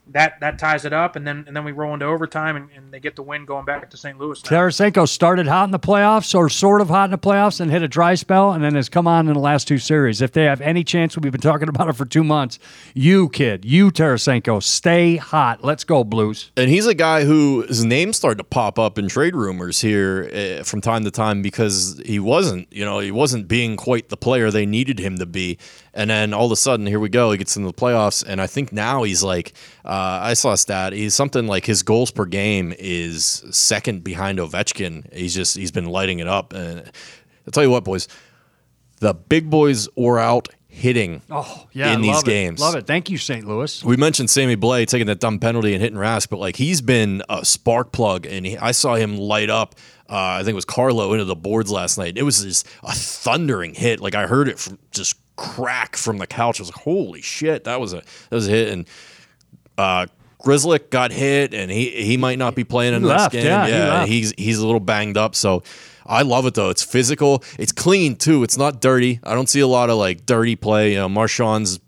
that 0.08 0.40
that 0.42 0.60
ties 0.60 0.86
it 0.86 0.94
up. 0.94 1.16
And 1.16 1.26
then 1.26 1.46
and 1.48 1.56
then 1.56 1.64
we 1.64 1.72
roll 1.72 1.94
into 1.94 2.06
overtime, 2.06 2.56
and, 2.56 2.70
and 2.76 2.94
they 2.94 3.00
get 3.00 3.16
the 3.16 3.22
win 3.22 3.46
going 3.46 3.66
back 3.66 3.90
to 3.90 3.98
St. 3.98 4.18
Louis. 4.20 4.44
now. 4.44 4.50
Tarasenko 4.50 5.08
started 5.08 5.48
hot 5.48 5.66
in 5.66 5.72
the 5.72 5.80
playoffs, 5.80 6.36
or 6.36 6.50
sort 6.50 6.82
of 6.82 6.90
hot 6.90 7.06
in 7.06 7.12
the 7.12 7.18
playoffs, 7.18 7.60
and 7.60 7.72
hit 7.72 7.82
a 7.82 7.88
dry 7.88 8.16
spell, 8.16 8.52
and 8.52 8.64
then 8.64 8.76
has 8.76 8.90
come 8.90 9.08
on 9.08 9.28
in 9.28 9.34
the 9.34 9.40
last 9.40 9.68
two 9.68 9.78
series. 9.78 10.22
If 10.22 10.32
they 10.34 10.44
have 10.44 10.62
any 10.62 10.84
chance, 10.84 11.18
we've 11.18 11.32
been 11.32 11.42
talking 11.42 11.70
about 11.70 11.90
it 11.90 11.94
for 11.94 12.06
two 12.06 12.24
months. 12.24 12.60
You 12.94 13.30
kid, 13.30 13.66
you 13.66 13.92
Tarasenko, 13.92 14.62
stay 14.62 15.16
hot. 15.16 15.64
Let's 15.64 15.84
go, 15.84 16.04
Blues. 16.04 16.52
And 16.58 16.70
he's 16.70 16.88
a 16.88 16.94
guy 16.94 17.24
who 17.24 17.66
his 17.68 17.86
name 17.86 18.14
started 18.14 18.38
to 18.38 18.44
pop 18.44 18.78
up 18.78 18.98
in 18.98 19.08
trade 19.08 19.36
rumors 19.36 19.82
here 19.82 20.30
uh, 20.34 20.64
from 20.64 20.82
time 20.82 21.04
to 21.06 21.12
time 21.12 21.42
because 21.42 22.02
he 22.06 22.20
wasn't, 22.20 22.72
you 22.72 22.84
know, 22.84 23.00
he 23.00 23.12
wasn't 23.12 23.48
being 23.48 23.78
quite 23.78 24.10
the 24.10 24.18
player 24.18 24.52
they 24.52 24.66
needed 24.66 25.00
him 25.00 25.18
to 25.18 25.26
be. 25.26 25.58
And 25.94 26.10
then 26.10 26.34
all 26.34 26.48
of 26.48 26.52
a 26.52 26.56
sudden, 26.56 26.88
here 26.88 27.00
we 27.00 27.10
go. 27.10 27.32
He 27.32 27.38
gets 27.38 27.56
into 27.56 27.68
the 27.68 27.74
playoffs, 27.74 28.24
and 28.28 28.42
I 28.42 28.48
think 28.48 28.74
now 28.74 29.04
he's 29.04 29.24
like, 29.24 29.54
uh, 29.86 29.93
I 29.94 30.34
saw 30.34 30.54
a 30.54 30.58
stat. 30.58 30.94
He's 30.94 31.14
something 31.14 31.48
like 31.48 31.66
his 31.66 31.84
goals 31.84 32.12
per 32.12 32.26
game 32.26 32.74
is 32.80 33.44
second 33.52 34.04
behind 34.04 34.40
Ovechkin. 34.40 35.12
He's 35.14 35.34
just 35.36 35.56
he's 35.58 35.72
been 35.72 35.86
lighting 35.86 36.20
it 36.20 36.28
up. 36.28 36.54
And 36.54 36.80
I'll 37.46 37.52
tell 37.52 37.64
you 37.64 37.70
what, 37.70 37.84
boys, 37.84 38.08
the 39.00 39.14
big 39.14 39.50
boys 39.50 39.88
were 39.96 40.20
out 40.20 40.48
hitting 40.68 41.22
Oh 41.30 41.68
yeah, 41.72 41.94
in 41.94 42.02
these 42.02 42.16
love 42.16 42.24
it. 42.24 42.26
games. 42.32 42.60
Love 42.60 42.76
it. 42.76 42.88
Thank 42.88 43.10
you, 43.10 43.18
St. 43.20 43.46
Louis. 43.48 43.84
We 43.84 43.96
mentioned 43.96 44.30
Sammy 44.30 44.56
Blais 44.56 44.88
taking 44.88 45.06
that 45.08 45.20
dumb 45.20 45.38
penalty 45.40 45.74
and 45.74 45.82
hitting 45.84 46.00
Rask, 46.00 46.30
but 46.30 46.40
like 46.40 46.56
he's 46.56 46.82
been 46.82 47.22
a 47.30 47.46
spark 47.46 47.92
plug, 47.92 48.26
and 48.26 48.46
he, 48.46 48.58
I 48.58 48.72
saw 48.72 48.96
him 48.96 49.18
light 49.18 49.50
up. 49.50 49.76
Uh, 50.10 50.16
I 50.16 50.40
think 50.40 50.50
it 50.50 50.56
was 50.56 50.66
Carlo 50.66 51.14
into 51.14 51.26
the 51.26 51.36
boards 51.36 51.72
last 51.72 51.98
night. 51.98 52.18
It 52.18 52.24
was 52.24 52.42
just 52.44 52.68
a 52.84 52.92
thundering 52.94 53.74
hit. 53.74 54.00
Like 54.00 54.16
I 54.16 54.26
heard 54.28 54.48
it 54.48 54.58
from 54.60 54.80
just 54.92 55.16
crack 55.36 55.96
from 55.96 56.18
the 56.18 56.28
couch. 56.28 56.60
I 56.60 56.64
was 56.64 56.70
like, 56.70 56.84
"Holy 56.84 57.22
shit, 57.22 57.66
that 57.66 57.80
was 57.80 57.94
a 57.94 57.98
that 58.30 58.36
was 58.36 58.48
a 58.48 58.52
hit!" 58.52 58.70
And 58.70 58.88
uh, 59.78 60.06
Grzelcyk 60.44 60.90
got 60.90 61.12
hit, 61.12 61.54
and 61.54 61.72
he 61.72 61.90
he 61.90 62.18
might 62.18 62.38
not 62.38 62.56
be 62.56 62.64
playing 62.64 62.94
in 62.94 63.04
He 63.04 63.08
this 63.08 63.28
game. 63.30 63.46
yeah, 63.46 63.66
he 63.66 63.72
left. 63.74 64.10
he's 64.10 64.34
he's 64.38 64.60
a 64.60 64.66
little 64.66 64.80
banged 64.82 65.18
up. 65.18 65.36
So 65.36 65.64
I 66.06 66.22
love 66.24 66.46
it 66.46 66.54
though. 66.54 66.70
It's 66.70 66.84
physical. 66.84 67.44
It's 67.58 67.72
clean 67.72 68.16
too. 68.18 68.44
It's 68.44 68.58
not 68.58 68.82
dirty. 68.82 69.20
I 69.24 69.36
don't 69.36 69.48
see 69.48 69.62
a 69.62 69.68
lot 69.68 69.90
of 69.90 69.98
like 69.98 70.26
dirty 70.26 70.56
play. 70.56 70.92
You 70.92 70.98
know, 70.98 71.10
Marchand's 71.10 71.80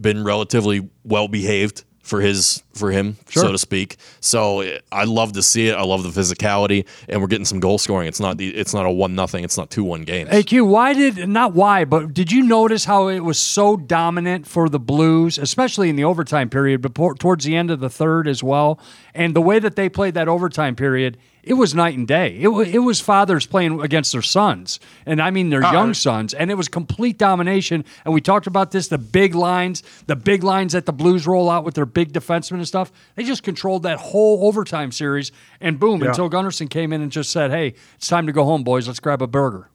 been 0.00 0.22
relatively 0.24 0.88
well 1.04 1.26
behaved 1.28 1.84
for 2.04 2.20
his 2.20 2.62
for 2.74 2.90
him, 2.90 3.16
so 3.30 3.50
to 3.50 3.58
speak. 3.58 3.96
So 4.20 4.78
I 4.92 5.04
love 5.04 5.32
to 5.32 5.42
see 5.42 5.68
it. 5.68 5.74
I 5.74 5.82
love 5.82 6.02
the 6.02 6.20
physicality, 6.20 6.86
and 7.08 7.20
we're 7.20 7.28
getting 7.28 7.46
some 7.46 7.60
goal 7.60 7.78
scoring. 7.78 8.06
It's 8.06 8.20
not 8.20 8.36
the 8.36 8.54
it's 8.54 8.74
not 8.74 8.84
a 8.84 8.90
one 8.90 9.14
nothing. 9.14 9.42
It's 9.42 9.56
not 9.56 9.70
two 9.70 9.82
one 9.82 10.04
games. 10.04 10.30
AQ, 10.30 10.68
why 10.68 10.92
did 10.92 11.28
not 11.28 11.54
why, 11.54 11.84
but 11.84 12.12
did 12.12 12.30
you 12.30 12.42
notice 12.42 12.84
how 12.84 13.08
it 13.08 13.20
was 13.20 13.38
so 13.38 13.76
dominant 13.76 14.46
for 14.46 14.68
the 14.68 14.78
Blues, 14.78 15.38
especially 15.38 15.88
in 15.88 15.96
the 15.96 16.04
overtime 16.04 16.50
period, 16.50 16.82
but 16.82 16.94
towards 17.18 17.44
the 17.44 17.56
end 17.56 17.70
of 17.70 17.80
the 17.80 17.90
third 17.90 18.28
as 18.28 18.42
well, 18.42 18.78
and 19.14 19.34
the 19.34 19.42
way 19.42 19.58
that 19.58 19.74
they 19.74 19.88
played 19.88 20.14
that 20.14 20.28
overtime 20.28 20.76
period? 20.76 21.16
It 21.46 21.54
was 21.54 21.74
night 21.74 21.96
and 21.96 22.08
day. 22.08 22.36
It, 22.36 22.48
it 22.48 22.78
was 22.78 23.00
fathers 23.00 23.46
playing 23.46 23.80
against 23.80 24.12
their 24.12 24.22
sons, 24.22 24.80
and 25.06 25.20
I 25.20 25.30
mean 25.30 25.50
their 25.50 25.62
young 25.62 25.94
sons, 25.94 26.34
and 26.34 26.50
it 26.50 26.54
was 26.54 26.68
complete 26.68 27.18
domination. 27.18 27.84
And 28.04 28.14
we 28.14 28.20
talked 28.20 28.46
about 28.46 28.70
this: 28.70 28.88
the 28.88 28.98
big 28.98 29.34
lines, 29.34 29.82
the 30.06 30.16
big 30.16 30.42
lines 30.42 30.72
that 30.72 30.86
the 30.86 30.92
Blues 30.92 31.26
roll 31.26 31.50
out 31.50 31.64
with 31.64 31.74
their 31.74 31.86
big 31.86 32.12
defensemen 32.12 32.54
and 32.54 32.68
stuff. 32.68 32.92
They 33.14 33.24
just 33.24 33.42
controlled 33.42 33.82
that 33.82 33.98
whole 33.98 34.46
overtime 34.46 34.92
series, 34.92 35.32
and 35.60 35.78
boom! 35.78 36.02
Yeah. 36.02 36.08
Until 36.08 36.30
Gunnarsson 36.30 36.70
came 36.70 36.92
in 36.92 37.02
and 37.02 37.12
just 37.12 37.30
said, 37.30 37.50
"Hey, 37.50 37.74
it's 37.96 38.08
time 38.08 38.26
to 38.26 38.32
go 38.32 38.44
home, 38.44 38.64
boys. 38.64 38.86
Let's 38.86 39.00
grab 39.00 39.22
a 39.22 39.26
burger." 39.26 39.68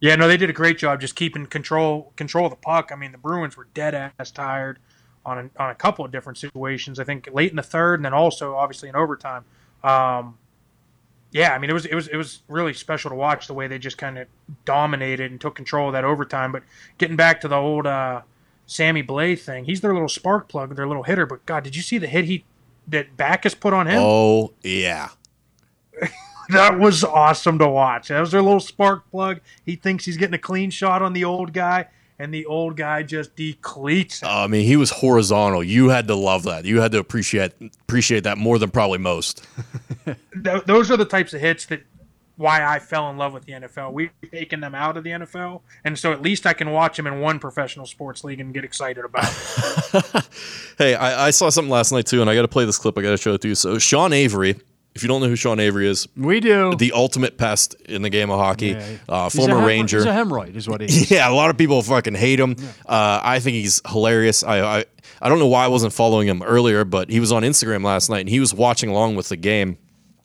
Yeah, 0.00 0.16
no, 0.16 0.28
they 0.28 0.38
did 0.38 0.48
a 0.48 0.54
great 0.54 0.78
job 0.78 1.00
just 1.00 1.14
keeping 1.14 1.46
control 1.46 2.12
control 2.16 2.46
of 2.46 2.50
the 2.50 2.56
puck. 2.56 2.90
I 2.92 2.96
mean, 2.96 3.12
the 3.12 3.18
Bruins 3.18 3.56
were 3.56 3.66
dead 3.74 3.94
ass 3.94 4.30
tired 4.30 4.78
on 5.26 5.38
a, 5.38 5.62
on 5.62 5.70
a 5.70 5.74
couple 5.74 6.04
of 6.04 6.10
different 6.10 6.38
situations. 6.38 6.98
I 6.98 7.04
think 7.04 7.28
late 7.32 7.50
in 7.50 7.56
the 7.56 7.62
third, 7.62 7.96
and 7.96 8.04
then 8.04 8.14
also 8.14 8.54
obviously 8.54 8.88
in 8.88 8.96
overtime. 8.96 9.44
Um, 9.82 10.38
yeah, 11.32 11.54
I 11.54 11.58
mean, 11.58 11.70
it 11.70 11.74
was 11.74 11.86
it 11.86 11.94
was 11.94 12.08
it 12.08 12.16
was 12.16 12.42
really 12.48 12.74
special 12.74 13.10
to 13.10 13.16
watch 13.16 13.46
the 13.46 13.54
way 13.54 13.68
they 13.68 13.78
just 13.78 13.98
kind 13.98 14.18
of 14.18 14.26
dominated 14.64 15.30
and 15.30 15.40
took 15.40 15.54
control 15.54 15.88
of 15.88 15.92
that 15.92 16.04
overtime. 16.04 16.50
But 16.50 16.64
getting 16.98 17.16
back 17.16 17.40
to 17.42 17.48
the 17.48 17.56
old 17.56 17.86
uh, 17.86 18.22
Sammy 18.66 19.02
Blais 19.02 19.40
thing, 19.40 19.64
he's 19.64 19.80
their 19.80 19.92
little 19.92 20.08
spark 20.08 20.48
plug, 20.48 20.74
their 20.74 20.88
little 20.88 21.04
hitter. 21.04 21.26
But 21.26 21.46
God, 21.46 21.62
did 21.62 21.76
you 21.76 21.82
see 21.82 21.98
the 21.98 22.08
hit 22.08 22.24
he 22.24 22.44
that 22.88 23.16
Backes 23.16 23.54
put 23.54 23.72
on 23.72 23.86
him? 23.86 24.02
Oh 24.04 24.52
yeah. 24.62 25.10
That 26.50 26.80
was 26.80 27.04
awesome 27.04 27.60
to 27.60 27.68
watch. 27.68 28.08
That 28.08 28.18
was 28.18 28.32
their 28.32 28.42
little 28.42 28.58
spark 28.58 29.08
plug. 29.12 29.40
He 29.64 29.76
thinks 29.76 30.04
he's 30.04 30.16
getting 30.16 30.34
a 30.34 30.38
clean 30.38 30.70
shot 30.70 31.00
on 31.00 31.12
the 31.12 31.22
old 31.22 31.52
guy, 31.52 31.86
and 32.20 32.34
the 32.34 32.44
old 32.44 32.76
guy 32.76 33.02
just 33.02 33.34
decleats 33.34 34.20
him. 34.20 34.28
I 34.30 34.46
mean, 34.46 34.66
he 34.66 34.76
was 34.76 34.90
horizontal. 34.90 35.64
You 35.64 35.88
had 35.88 36.06
to 36.08 36.14
love 36.14 36.42
that. 36.42 36.66
You 36.66 36.80
had 36.80 36.92
to 36.92 36.98
appreciate 36.98 37.52
appreciate 37.82 38.24
that 38.24 38.36
more 38.36 38.58
than 38.58 38.70
probably 38.70 38.98
most. 38.98 39.46
Th- 40.04 40.62
those 40.66 40.90
are 40.90 40.98
the 40.98 41.06
types 41.06 41.32
of 41.32 41.40
hits 41.40 41.64
that 41.66 41.82
why 42.36 42.62
I 42.64 42.78
fell 42.78 43.10
in 43.10 43.16
love 43.16 43.32
with 43.32 43.46
the 43.46 43.52
NFL. 43.52 43.92
We've 43.92 44.10
taken 44.30 44.60
them 44.60 44.74
out 44.74 44.98
of 44.98 45.04
the 45.04 45.10
NFL, 45.10 45.62
and 45.84 45.98
so 45.98 46.12
at 46.12 46.20
least 46.20 46.46
I 46.46 46.52
can 46.52 46.72
watch 46.72 46.96
them 46.98 47.06
in 47.06 47.20
one 47.20 47.38
professional 47.38 47.86
sports 47.86 48.22
league 48.22 48.40
and 48.40 48.52
get 48.52 48.64
excited 48.64 49.04
about 49.04 49.24
it. 49.24 50.28
Hey, 50.78 50.94
I, 50.94 51.26
I 51.26 51.30
saw 51.30 51.50
something 51.50 51.70
last 51.70 51.92
night 51.92 52.06
too, 52.06 52.22
and 52.22 52.30
I 52.30 52.34
got 52.34 52.42
to 52.42 52.48
play 52.48 52.64
this 52.64 52.78
clip. 52.78 52.96
I 52.96 53.02
got 53.02 53.10
to 53.10 53.18
show 53.18 53.34
it 53.34 53.42
to 53.42 53.48
you. 53.48 53.54
So 53.54 53.78
Sean 53.78 54.14
Avery, 54.14 54.58
if 54.94 55.02
you 55.02 55.08
don't 55.08 55.20
know 55.20 55.28
who 55.28 55.36
Sean 55.36 55.60
Avery 55.60 55.88
is, 55.88 56.08
We 56.16 56.40
do. 56.40 56.74
the 56.76 56.92
ultimate 56.92 57.38
pest 57.38 57.74
in 57.86 58.02
the 58.02 58.10
game 58.10 58.30
of 58.30 58.38
hockey, 58.38 58.68
Yeah. 58.70 58.86
uh, 59.08 59.28
former 59.28 59.56
hem- 59.58 59.64
Ranger. 59.64 59.98
He's 59.98 60.06
a 60.06 60.10
hemorrhoid, 60.12 60.56
is 60.56 60.68
what 60.68 60.80
he 60.80 60.86
is. 60.88 61.10
Yeah, 61.12 61.28
a 61.30 61.32
lot 61.34 61.50
of 61.50 61.56
people 61.58 61.80
fucking 61.82 62.14
hate 62.14 62.40
him. 62.40 62.56
Uh, 62.86 63.20
I 63.22 63.38
think 63.40 63.54
he's 63.54 63.80
hilarious. 63.88 64.42
I, 64.42 64.60
I 64.80 64.84
I 65.22 65.28
don't 65.28 65.38
know 65.38 65.46
why 65.48 65.64
I 65.64 65.68
wasn't 65.68 65.92
following 65.92 66.26
him 66.28 66.42
earlier, 66.42 66.84
but 66.84 67.10
he 67.10 67.20
was 67.20 67.30
on 67.30 67.42
Instagram 67.42 67.84
last 67.84 68.08
night 68.10 68.20
and 68.20 68.28
he 68.28 68.40
was 68.40 68.54
watching 68.54 68.88
along 68.88 69.16
with 69.16 69.28
the 69.28 69.36
game. 69.36 69.76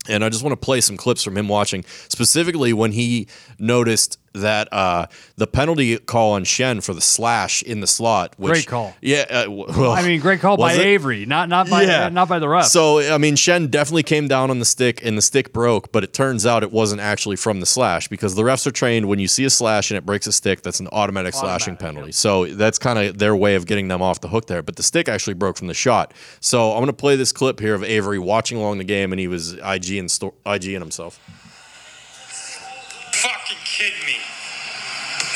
And 0.07 0.23
I 0.23 0.29
just 0.29 0.43
want 0.43 0.51
to 0.53 0.57
play 0.63 0.81
some 0.81 0.97
clips 0.97 1.23
from 1.23 1.35
him 1.37 1.47
watching, 1.47 1.83
specifically 2.09 2.71
when 2.73 2.91
he 2.91 3.27
noticed 3.59 4.19
that 4.35 4.71
uh, 4.71 5.07
the 5.35 5.47
penalty 5.47 5.97
call 5.97 6.33
on 6.33 6.43
Schenn 6.43 6.83
for 6.83 6.93
the 6.93 7.01
slash 7.01 7.63
in 7.63 7.79
the 7.79 7.87
slot. 7.87 8.35
Which, 8.37 8.51
Great 8.51 8.67
call. 8.67 8.93
Yeah, 9.01 9.25
uh, 9.29 9.49
well, 9.49 9.91
I 9.91 10.03
mean, 10.03 10.19
great 10.19 10.39
call 10.39 10.57
by 10.57 10.73
it? 10.73 10.79
Avery, 10.79 11.25
not 11.25 11.49
not 11.49 11.69
by 11.69 11.85
uh, 11.85 12.09
not 12.09 12.29
by 12.29 12.39
the 12.39 12.47
ref. 12.47 12.65
So 12.65 12.99
I 12.99 13.17
mean, 13.17 13.35
Schenn 13.35 13.69
definitely 13.69 14.03
came 14.03 14.27
down 14.27 14.49
on 14.49 14.59
the 14.59 14.65
stick, 14.65 15.03
and 15.03 15.17
the 15.17 15.21
stick 15.21 15.53
broke. 15.53 15.91
But 15.91 16.03
it 16.03 16.13
turns 16.13 16.45
out 16.45 16.63
it 16.63 16.71
wasn't 16.71 17.01
actually 17.01 17.35
from 17.35 17.59
the 17.59 17.65
slash 17.65 18.07
because 18.07 18.35
the 18.35 18.43
refs 18.43 18.65
are 18.67 18.71
trained 18.71 19.07
when 19.07 19.19
you 19.19 19.27
see 19.27 19.45
a 19.45 19.49
slash 19.49 19.91
and 19.91 19.97
it 19.97 20.05
breaks 20.05 20.27
a 20.27 20.31
stick, 20.31 20.61
that's 20.61 20.79
an 20.79 20.87
automatic, 20.91 21.33
slashing 21.33 21.77
penalty. 21.77 22.11
So 22.11 22.45
that's 22.45 22.77
kind 22.77 22.99
of 22.99 23.17
their 23.17 23.35
way 23.35 23.55
of 23.55 23.65
getting 23.65 23.87
them 23.87 24.01
off 24.01 24.21
the 24.21 24.27
hook 24.27 24.47
there. 24.47 24.61
But 24.61 24.75
the 24.75 24.83
stick 24.83 25.09
actually 25.09 25.33
broke 25.35 25.57
from 25.57 25.67
the 25.67 25.73
shot. 25.73 26.13
So 26.39 26.71
I'm 26.71 26.77
going 26.77 26.87
to 26.87 26.93
play 26.93 27.15
this 27.15 27.31
clip 27.31 27.59
here 27.59 27.73
of 27.73 27.83
Avery 27.83 28.19
watching 28.19 28.57
along 28.57 28.77
the 28.77 28.83
game, 28.83 29.11
and 29.11 29.19
he 29.19 29.27
was 29.27 29.53
IG 29.53 29.91
and 29.91 30.09
sto- 30.09 30.33
IG 30.45 30.65
in 30.65 30.81
himself. 30.81 31.19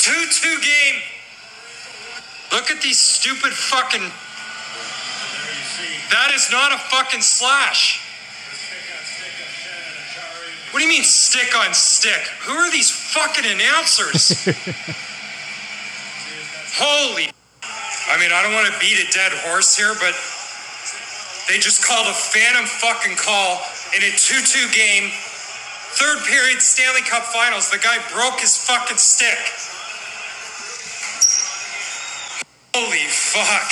2 0.10 0.26
2 0.26 0.62
game. 0.62 1.02
Look 2.52 2.72
at 2.72 2.82
these 2.82 2.98
stupid 2.98 3.54
fucking. 3.54 4.02
That 6.10 6.34
is 6.34 6.50
not 6.52 6.74
a 6.74 6.80
fucking 6.90 7.22
slash. 7.22 8.02
What 10.72 10.80
do 10.80 10.86
you 10.86 10.90
mean 10.90 11.04
stick 11.04 11.56
on 11.56 11.74
stick? 11.76 12.26
Who 12.46 12.54
are 12.54 12.72
these 12.72 12.90
fucking 12.90 13.46
announcers? 13.46 14.34
Holy. 16.82 17.30
I 18.10 18.18
mean, 18.18 18.34
I 18.34 18.42
don't 18.42 18.54
want 18.54 18.66
to 18.74 18.80
beat 18.80 18.98
a 18.98 19.06
dead 19.14 19.32
horse 19.46 19.78
here, 19.78 19.94
but 20.02 20.18
they 21.48 21.62
just 21.62 21.86
called 21.86 22.08
a 22.08 22.14
phantom 22.14 22.66
fucking 22.66 23.18
call 23.18 23.62
in 23.94 24.02
a 24.02 24.12
2 24.18 24.42
2 24.42 24.74
game. 24.74 25.12
Third 26.02 26.26
period 26.26 26.62
Stanley 26.62 27.02
Cup 27.02 27.24
Finals. 27.30 27.70
The 27.70 27.78
guy 27.78 27.98
broke 28.10 28.40
his 28.42 28.58
fucking 28.58 28.98
stick. 28.98 29.38
Holy 32.80 32.98
fuck. 33.08 33.72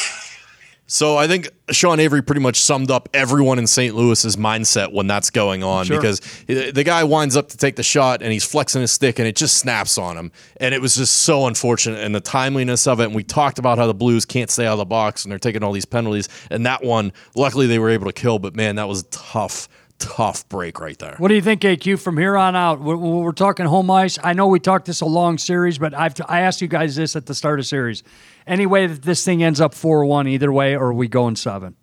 So 0.90 1.18
I 1.18 1.28
think 1.28 1.50
Sean 1.72 2.00
Avery 2.00 2.24
pretty 2.24 2.40
much 2.40 2.62
summed 2.62 2.92
up 2.92 3.10
everyone 3.14 3.60
in 3.60 3.68
St. 3.68 3.94
Louis's 3.94 4.38
mindset 4.38 4.94
when 4.94 5.06
that's 5.06 5.30
going 5.30 5.62
on 5.62 5.86
Sure. 5.86 5.98
because 5.98 6.22
the 6.48 6.84
guy 6.86 7.04
winds 7.04 7.36
up 7.36 7.50
to 7.50 7.58
take 7.58 7.76
the 7.76 7.84
shot 7.84 8.22
and 8.22 8.32
he's 8.32 8.46
flexing 8.46 8.80
his 8.80 8.92
stick 8.92 9.20
and 9.20 9.28
it 9.28 9.36
just 9.36 9.58
snaps 9.58 9.98
on 9.98 10.16
him 10.18 10.32
and 10.62 10.74
it 10.74 10.82
was 10.82 10.96
just 10.96 11.18
so 11.18 11.46
unfortunate 11.46 12.00
and 12.02 12.16
the 12.16 12.22
timeliness 12.22 12.88
of 12.88 13.02
it 13.02 13.06
and 13.06 13.16
we 13.16 13.24
talked 13.24 13.60
about 13.60 13.78
how 13.78 13.86
the 13.86 13.94
Blues 13.94 14.24
can't 14.24 14.50
stay 14.50 14.66
out 14.66 14.74
of 14.74 14.78
the 14.80 14.86
box 14.86 15.26
and 15.26 15.32
they're 15.32 15.40
taking 15.40 15.62
all 15.62 15.74
these 15.74 15.84
penalties 15.86 16.30
and 16.50 16.66
that 16.66 16.82
one 16.86 17.12
luckily 17.36 17.68
they 17.68 17.80
were 17.80 17.90
able 17.90 18.06
to 18.06 18.14
kill 18.14 18.40
but 18.40 18.56
man 18.56 18.78
that 18.78 18.88
was 18.88 19.02
a 19.02 19.06
tough 19.08 19.68
tough 20.00 20.48
break 20.48 20.80
right 20.80 20.98
there. 21.00 21.16
What 21.18 21.30
do 21.30 21.34
you 21.34 21.42
think, 21.42 21.62
AQ? 21.64 22.00
From 22.00 22.18
here 22.18 22.38
on 22.38 22.56
out, 22.56 22.80
we're, 22.80 22.96
we're 22.96 23.32
talking 23.32 23.66
home 23.66 23.90
ice. 23.90 24.20
I 24.24 24.34
know 24.34 24.46
we 24.46 24.60
talked 24.60 24.86
this 24.86 25.02
a 25.02 25.08
long 25.08 25.40
series, 25.40 25.80
but 25.80 25.96
I've 25.96 26.14
I 26.28 26.42
asked 26.42 26.62
you 26.62 26.68
guys 26.68 26.96
this 26.96 27.16
at 27.16 27.26
the 27.26 27.34
start 27.34 27.60
of 27.60 27.66
series. 27.66 28.04
Any 28.48 28.66
way 28.66 28.88
that 28.88 29.02
this 29.04 29.24
thing 29.26 29.44
ends 29.44 29.60
up 29.60 29.74
four 29.74 30.06
one 30.06 30.28
either 30.28 30.52
way, 30.52 30.74
or 30.76 30.88
are 30.88 30.94
we 30.94 31.08
going 31.08 31.36
seven? 31.36 31.76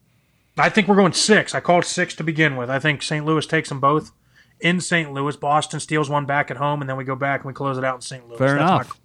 I 0.56 0.68
think 0.68 0.88
we're 0.88 0.97
going 0.97 1.12
six. 1.12 1.54
I 1.54 1.61
called 1.61 1.85
six 1.85 2.14
to 2.16 2.25
begin 2.25 2.56
with. 2.56 2.71
I 2.71 2.78
think 2.78 3.02
St. 3.02 3.25
Louis 3.25 3.47
takes 3.47 3.68
them 3.68 3.80
both 3.80 4.12
in 4.61 4.80
St. 4.80 5.12
Louis. 5.12 5.37
Boston 5.37 5.80
steals 5.80 6.09
one 6.09 6.26
back 6.26 6.50
at 6.50 6.56
home, 6.56 6.80
and 6.80 6.88
then 6.88 6.97
we 6.97 7.04
go 7.04 7.16
back 7.16 7.40
and 7.40 7.47
we 7.49 7.52
close 7.52 7.76
it 7.76 7.85
out 7.85 7.97
in 7.97 8.00
St. 8.00 8.26
Louis. 8.28 8.38
Fair 8.38 8.56
That's 8.56 8.61
my- 8.71 8.75
enough. 8.76 9.00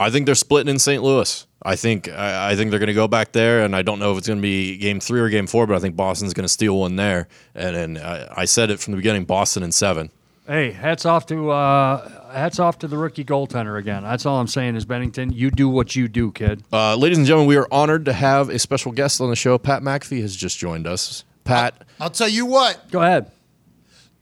I 0.00 0.10
think 0.10 0.26
they're 0.26 0.36
splitting 0.36 0.70
in 0.70 0.78
St. 0.78 1.02
Louis. 1.02 1.44
I 1.60 1.74
think 1.74 2.08
I, 2.08 2.52
I 2.52 2.56
think 2.56 2.70
they're 2.70 2.78
going 2.78 2.86
to 2.86 2.94
go 2.94 3.08
back 3.08 3.32
there, 3.32 3.64
and 3.64 3.74
I 3.74 3.82
don't 3.82 3.98
know 3.98 4.12
if 4.12 4.18
it's 4.18 4.28
going 4.28 4.38
to 4.38 4.42
be 4.42 4.76
game 4.76 5.00
three 5.00 5.18
or 5.18 5.28
game 5.28 5.48
four, 5.48 5.66
but 5.66 5.74
I 5.74 5.80
think 5.80 5.96
Boston's 5.96 6.32
going 6.34 6.44
to 6.44 6.48
steal 6.48 6.78
one 6.78 6.94
there. 6.94 7.26
And, 7.54 7.74
and 7.74 7.98
I, 7.98 8.32
I 8.36 8.44
said 8.44 8.70
it 8.70 8.78
from 8.78 8.92
the 8.92 8.96
beginning: 8.96 9.24
Boston 9.24 9.64
in 9.64 9.72
seven. 9.72 10.10
Hey, 10.48 10.70
hats 10.70 11.04
off 11.04 11.26
to 11.26 11.50
uh, 11.50 12.32
hats 12.32 12.58
off 12.58 12.78
to 12.78 12.88
the 12.88 12.96
rookie 12.96 13.22
goaltender 13.22 13.78
again. 13.78 14.02
That's 14.02 14.24
all 14.24 14.40
I'm 14.40 14.46
saying 14.46 14.76
is 14.76 14.86
Binnington. 14.86 15.30
You 15.34 15.50
do 15.50 15.68
what 15.68 15.94
you 15.94 16.08
do, 16.08 16.32
kid. 16.32 16.62
Uh, 16.72 16.96
ladies 16.96 17.18
and 17.18 17.26
gentlemen, 17.26 17.48
we 17.48 17.56
are 17.58 17.68
honored 17.70 18.06
to 18.06 18.14
have 18.14 18.48
a 18.48 18.58
special 18.58 18.90
guest 18.90 19.20
on 19.20 19.28
the 19.28 19.36
show. 19.36 19.58
Pat 19.58 19.82
McAfee 19.82 20.22
has 20.22 20.34
just 20.34 20.56
joined 20.56 20.86
us. 20.86 21.24
Pat, 21.44 21.84
I'll 22.00 22.08
tell 22.08 22.30
you 22.30 22.46
what, 22.46 22.90
Go 22.90 23.02
ahead. 23.02 23.30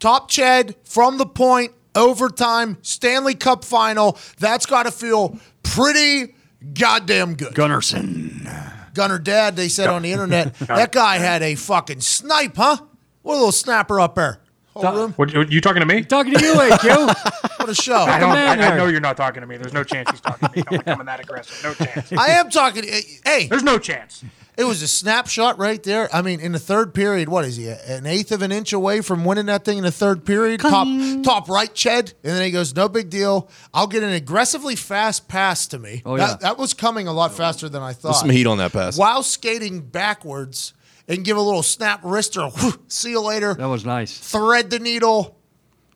top 0.00 0.28
Ched 0.28 0.74
from 0.82 1.16
the 1.18 1.26
point, 1.26 1.70
overtime, 1.94 2.78
Stanley 2.82 3.36
Cup 3.36 3.64
final. 3.64 4.18
That's 4.40 4.66
got 4.66 4.82
to 4.82 4.90
feel 4.90 5.38
pretty 5.62 6.34
goddamn 6.74 7.34
good. 7.36 7.54
Gunnarsson. 7.54 8.52
Gunner 8.94 9.20
Dad, 9.20 9.54
they 9.54 9.68
said 9.68 9.88
on 9.88 10.02
the 10.02 10.10
internet, 10.10 10.54
that 10.58 10.90
guy 10.90 11.18
had 11.18 11.42
a 11.42 11.54
fucking 11.54 12.00
snipe, 12.00 12.56
huh? 12.56 12.78
What 13.22 13.34
a 13.34 13.36
little 13.36 13.52
snapper 13.52 14.00
up 14.00 14.16
there. 14.16 14.40
Whole 14.76 14.92
room. 14.94 15.12
What, 15.14 15.32
you- 15.32 15.46
you 15.48 15.60
talking 15.60 15.80
to 15.80 15.86
me? 15.86 16.02
Talking 16.02 16.34
to 16.34 16.44
you, 16.44 16.60
eh, 16.60 16.76
AQ. 16.76 17.32
What 17.66 17.70
a 17.70 17.74
show. 17.82 17.94
I, 17.94 18.16
I, 18.16 18.20
don't, 18.20 18.32
man 18.34 18.60
I, 18.60 18.74
I 18.74 18.76
know 18.76 18.86
you're 18.86 19.00
not 19.00 19.16
talking 19.16 19.40
to 19.40 19.46
me. 19.46 19.56
There's 19.56 19.72
no 19.72 19.82
chance 19.82 20.08
he's 20.10 20.20
talking 20.20 20.48
to 20.48 20.56
me. 20.56 20.62
I'm 20.70 20.76
becoming 20.78 21.06
that 21.06 21.18
aggressive. 21.20 21.58
No 21.64 21.74
chance. 21.86 22.12
I 22.12 22.28
am 22.32 22.48
talking. 22.50 22.84
Eh, 22.86 23.00
hey, 23.24 23.46
There's 23.48 23.64
no 23.64 23.78
chance. 23.78 24.22
it 24.56 24.62
was 24.64 24.82
a 24.82 24.86
snapshot 24.88 25.58
right 25.58 25.82
there. 25.82 26.08
I 26.14 26.22
mean, 26.22 26.38
in 26.38 26.52
the 26.52 26.60
third 26.60 26.94
period, 26.94 27.28
what 27.28 27.44
is 27.44 27.56
he? 27.56 27.68
An 27.68 28.06
eighth 28.06 28.30
of 28.30 28.42
an 28.42 28.52
inch 28.52 28.72
away 28.72 29.00
from 29.00 29.24
winning 29.24 29.46
that 29.46 29.64
thing 29.64 29.78
in 29.78 29.84
the 29.84 29.90
third 29.90 30.24
period. 30.24 30.60
Top, 30.60 30.86
top 31.24 31.48
right, 31.48 31.72
Ched. 31.74 32.12
And 32.22 32.36
then 32.36 32.42
he 32.44 32.50
goes, 32.52 32.76
no 32.76 32.88
big 32.88 33.10
deal. 33.10 33.48
I'll 33.74 33.88
get 33.88 34.04
an 34.04 34.12
aggressively 34.12 34.76
fast 34.76 35.26
pass 35.26 35.66
to 35.68 35.78
me. 35.78 36.02
Oh, 36.04 36.16
that, 36.18 36.28
yeah. 36.28 36.36
that 36.36 36.58
was 36.58 36.72
coming 36.72 37.08
a 37.08 37.12
lot 37.12 37.32
faster 37.34 37.68
than 37.68 37.82
I 37.82 37.94
thought. 37.94 38.10
put 38.12 38.16
some 38.18 38.30
heat 38.30 38.46
on 38.46 38.58
that 38.58 38.72
pass. 38.72 38.96
while 38.96 39.24
skating 39.24 39.80
backwards 39.80 40.72
and 41.08 41.24
give 41.24 41.36
a 41.36 41.40
little 41.40 41.62
snap 41.62 42.02
wrister. 42.02 42.50
whew, 42.60 42.74
See 42.88 43.10
you 43.10 43.20
later. 43.20 43.54
That 43.54 43.66
was 43.66 43.84
nice. 43.84 44.16
Thread 44.18 44.70
the 44.70 44.78
needle 44.78 45.38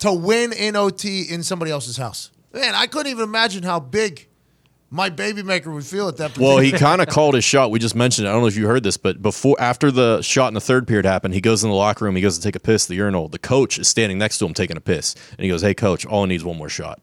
to 0.01 0.13
win 0.13 0.53
in 0.53 0.77
OT 0.77 1.23
in 1.23 1.43
somebody 1.43 1.71
else's 1.71 1.97
house. 1.97 2.31
Man, 2.53 2.75
I 2.75 2.87
couldn't 2.87 3.11
even 3.11 3.25
imagine 3.25 3.63
how 3.63 3.79
big 3.81 4.27
my 4.93 5.09
baby 5.09 5.43
maker 5.45 5.71
would 5.71 5.85
feel 5.85 6.09
at 6.09 6.17
that. 6.17 6.31
Point. 6.31 6.41
Well, 6.41 6.59
he 6.59 6.73
kind 6.73 7.01
of 7.01 7.07
called 7.09 7.35
his 7.35 7.45
shot. 7.45 7.71
We 7.71 7.79
just 7.79 7.95
mentioned 7.95 8.27
it. 8.27 8.31
I 8.31 8.33
don't 8.33 8.41
know 8.43 8.49
if 8.49 8.57
you 8.57 8.67
heard 8.67 8.83
this, 8.83 8.97
but 8.97 9.23
before 9.23 9.55
after 9.61 9.93
the 9.93 10.21
shot 10.23 10.49
in 10.49 10.55
the 10.55 10.61
third 10.61 10.89
period 10.89 11.05
happened, 11.07 11.33
he 11.35 11.41
goes 11.41 11.63
in 11.63 11.71
the 11.71 11.77
locker 11.77 12.05
room. 12.05 12.17
He 12.17 12.23
goes 12.23 12.37
to 12.39 12.43
take 12.43 12.57
a 12.57 12.61
piss. 12.61 12.87
The 12.87 12.97
urinal. 12.97 13.29
The 13.29 13.39
coach 13.39 13.79
is 13.79 13.87
standing 13.87 14.19
next 14.19 14.39
to 14.39 14.47
him 14.47 14.55
taking 14.55 14.77
a 14.77 14.81
piss, 14.81 15.15
and 15.33 15.41
he 15.45 15.49
goes, 15.49 15.63
"Hey, 15.63 15.75
coach, 15.75 16.05
all 16.07 16.25
I 16.25 16.27
need 16.27 16.37
is 16.37 16.45
one 16.45 16.57
more 16.59 16.69
shot." 16.69 17.01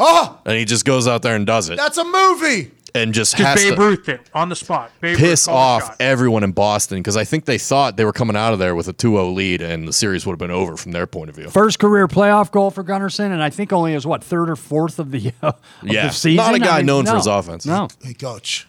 oh, 0.00 0.38
And 0.46 0.56
he 0.56 0.64
just 0.64 0.84
goes 0.84 1.08
out 1.08 1.22
there 1.22 1.34
and 1.34 1.44
does 1.44 1.68
it. 1.70 1.76
that's 1.76 1.98
a 1.98 2.04
movie. 2.04 2.70
And 2.94 3.12
just 3.14 3.36
Just 3.36 3.46
has 3.46 3.62
Babe 3.64 3.74
to 3.76 3.80
Ruth 3.80 4.08
it 4.08 4.20
on 4.34 4.48
the 4.48 4.56
spot. 4.56 4.90
Babe 5.00 5.16
piss 5.16 5.46
off 5.48 5.96
everyone 6.00 6.42
in 6.44 6.52
Boston 6.52 6.98
because 6.98 7.16
I 7.16 7.24
think 7.24 7.44
they 7.44 7.58
thought 7.58 7.96
they 7.96 8.04
were 8.04 8.12
coming 8.12 8.36
out 8.36 8.52
of 8.52 8.58
there 8.58 8.74
with 8.74 8.88
a 8.88 8.92
2-0 8.92 9.34
lead 9.34 9.60
and 9.62 9.86
the 9.86 9.92
series 9.92 10.24
would 10.26 10.32
have 10.32 10.38
been 10.38 10.50
over 10.50 10.76
from 10.76 10.92
their 10.92 11.06
point 11.06 11.28
of 11.30 11.36
view. 11.36 11.50
First 11.50 11.78
career 11.78 12.08
playoff 12.08 12.50
goal 12.50 12.70
for 12.70 12.82
Gunnarsson, 12.84 13.30
and 13.32 13.42
I 13.42 13.50
think 13.50 13.72
only 13.72 13.92
his 13.92 14.06
what 14.06 14.22
third 14.24 14.48
or 14.50 14.56
fourth 14.56 14.98
of 14.98 15.10
the, 15.10 15.32
uh, 15.42 15.48
of 15.52 15.56
Yeah. 15.82 16.06
the 16.08 16.12
season. 16.12 16.36
Not 16.36 16.54
a 16.54 16.58
guy 16.58 16.78
mean, 16.78 16.86
known 16.86 17.06
for 17.06 17.16
his 17.16 17.26
offense. 17.26 17.66
No, 17.66 17.88
Hey, 18.02 18.14
coach. 18.14 18.66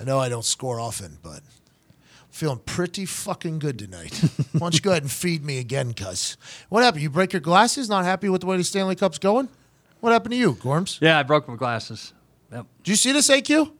I 0.00 0.04
know 0.04 0.18
I 0.18 0.28
don't 0.28 0.44
score 0.44 0.80
often, 0.80 1.18
but 1.22 1.40
I'm 1.40 2.30
feeling 2.30 2.60
pretty 2.64 3.04
fucking 3.04 3.58
good 3.58 3.78
tonight. 3.78 4.14
Why 4.52 4.60
don't 4.60 4.74
you 4.74 4.80
go 4.80 4.90
ahead 4.92 5.02
and 5.02 5.12
feed 5.12 5.44
me 5.44 5.58
again, 5.58 5.92
cuz? 5.92 6.36
What 6.68 6.82
happened? 6.82 7.02
You 7.02 7.10
break 7.10 7.32
your 7.32 7.40
glasses? 7.40 7.88
Not 7.88 8.04
happy 8.04 8.28
with 8.28 8.40
the 8.42 8.46
way 8.46 8.56
the 8.56 8.64
Stanley 8.64 8.94
Cup's 8.96 9.18
going? 9.18 9.48
What 10.00 10.12
happened 10.12 10.32
to 10.32 10.38
you, 10.38 10.54
Gorms? 10.54 10.98
yeah, 11.02 11.18
I 11.18 11.22
broke 11.22 11.46
my 11.48 11.56
glasses. 11.56 12.14
Yep. 12.52 12.66
Did 12.82 12.90
you 12.90 12.96
see 12.96 13.12
this, 13.12 13.28
AQ? 13.28 13.72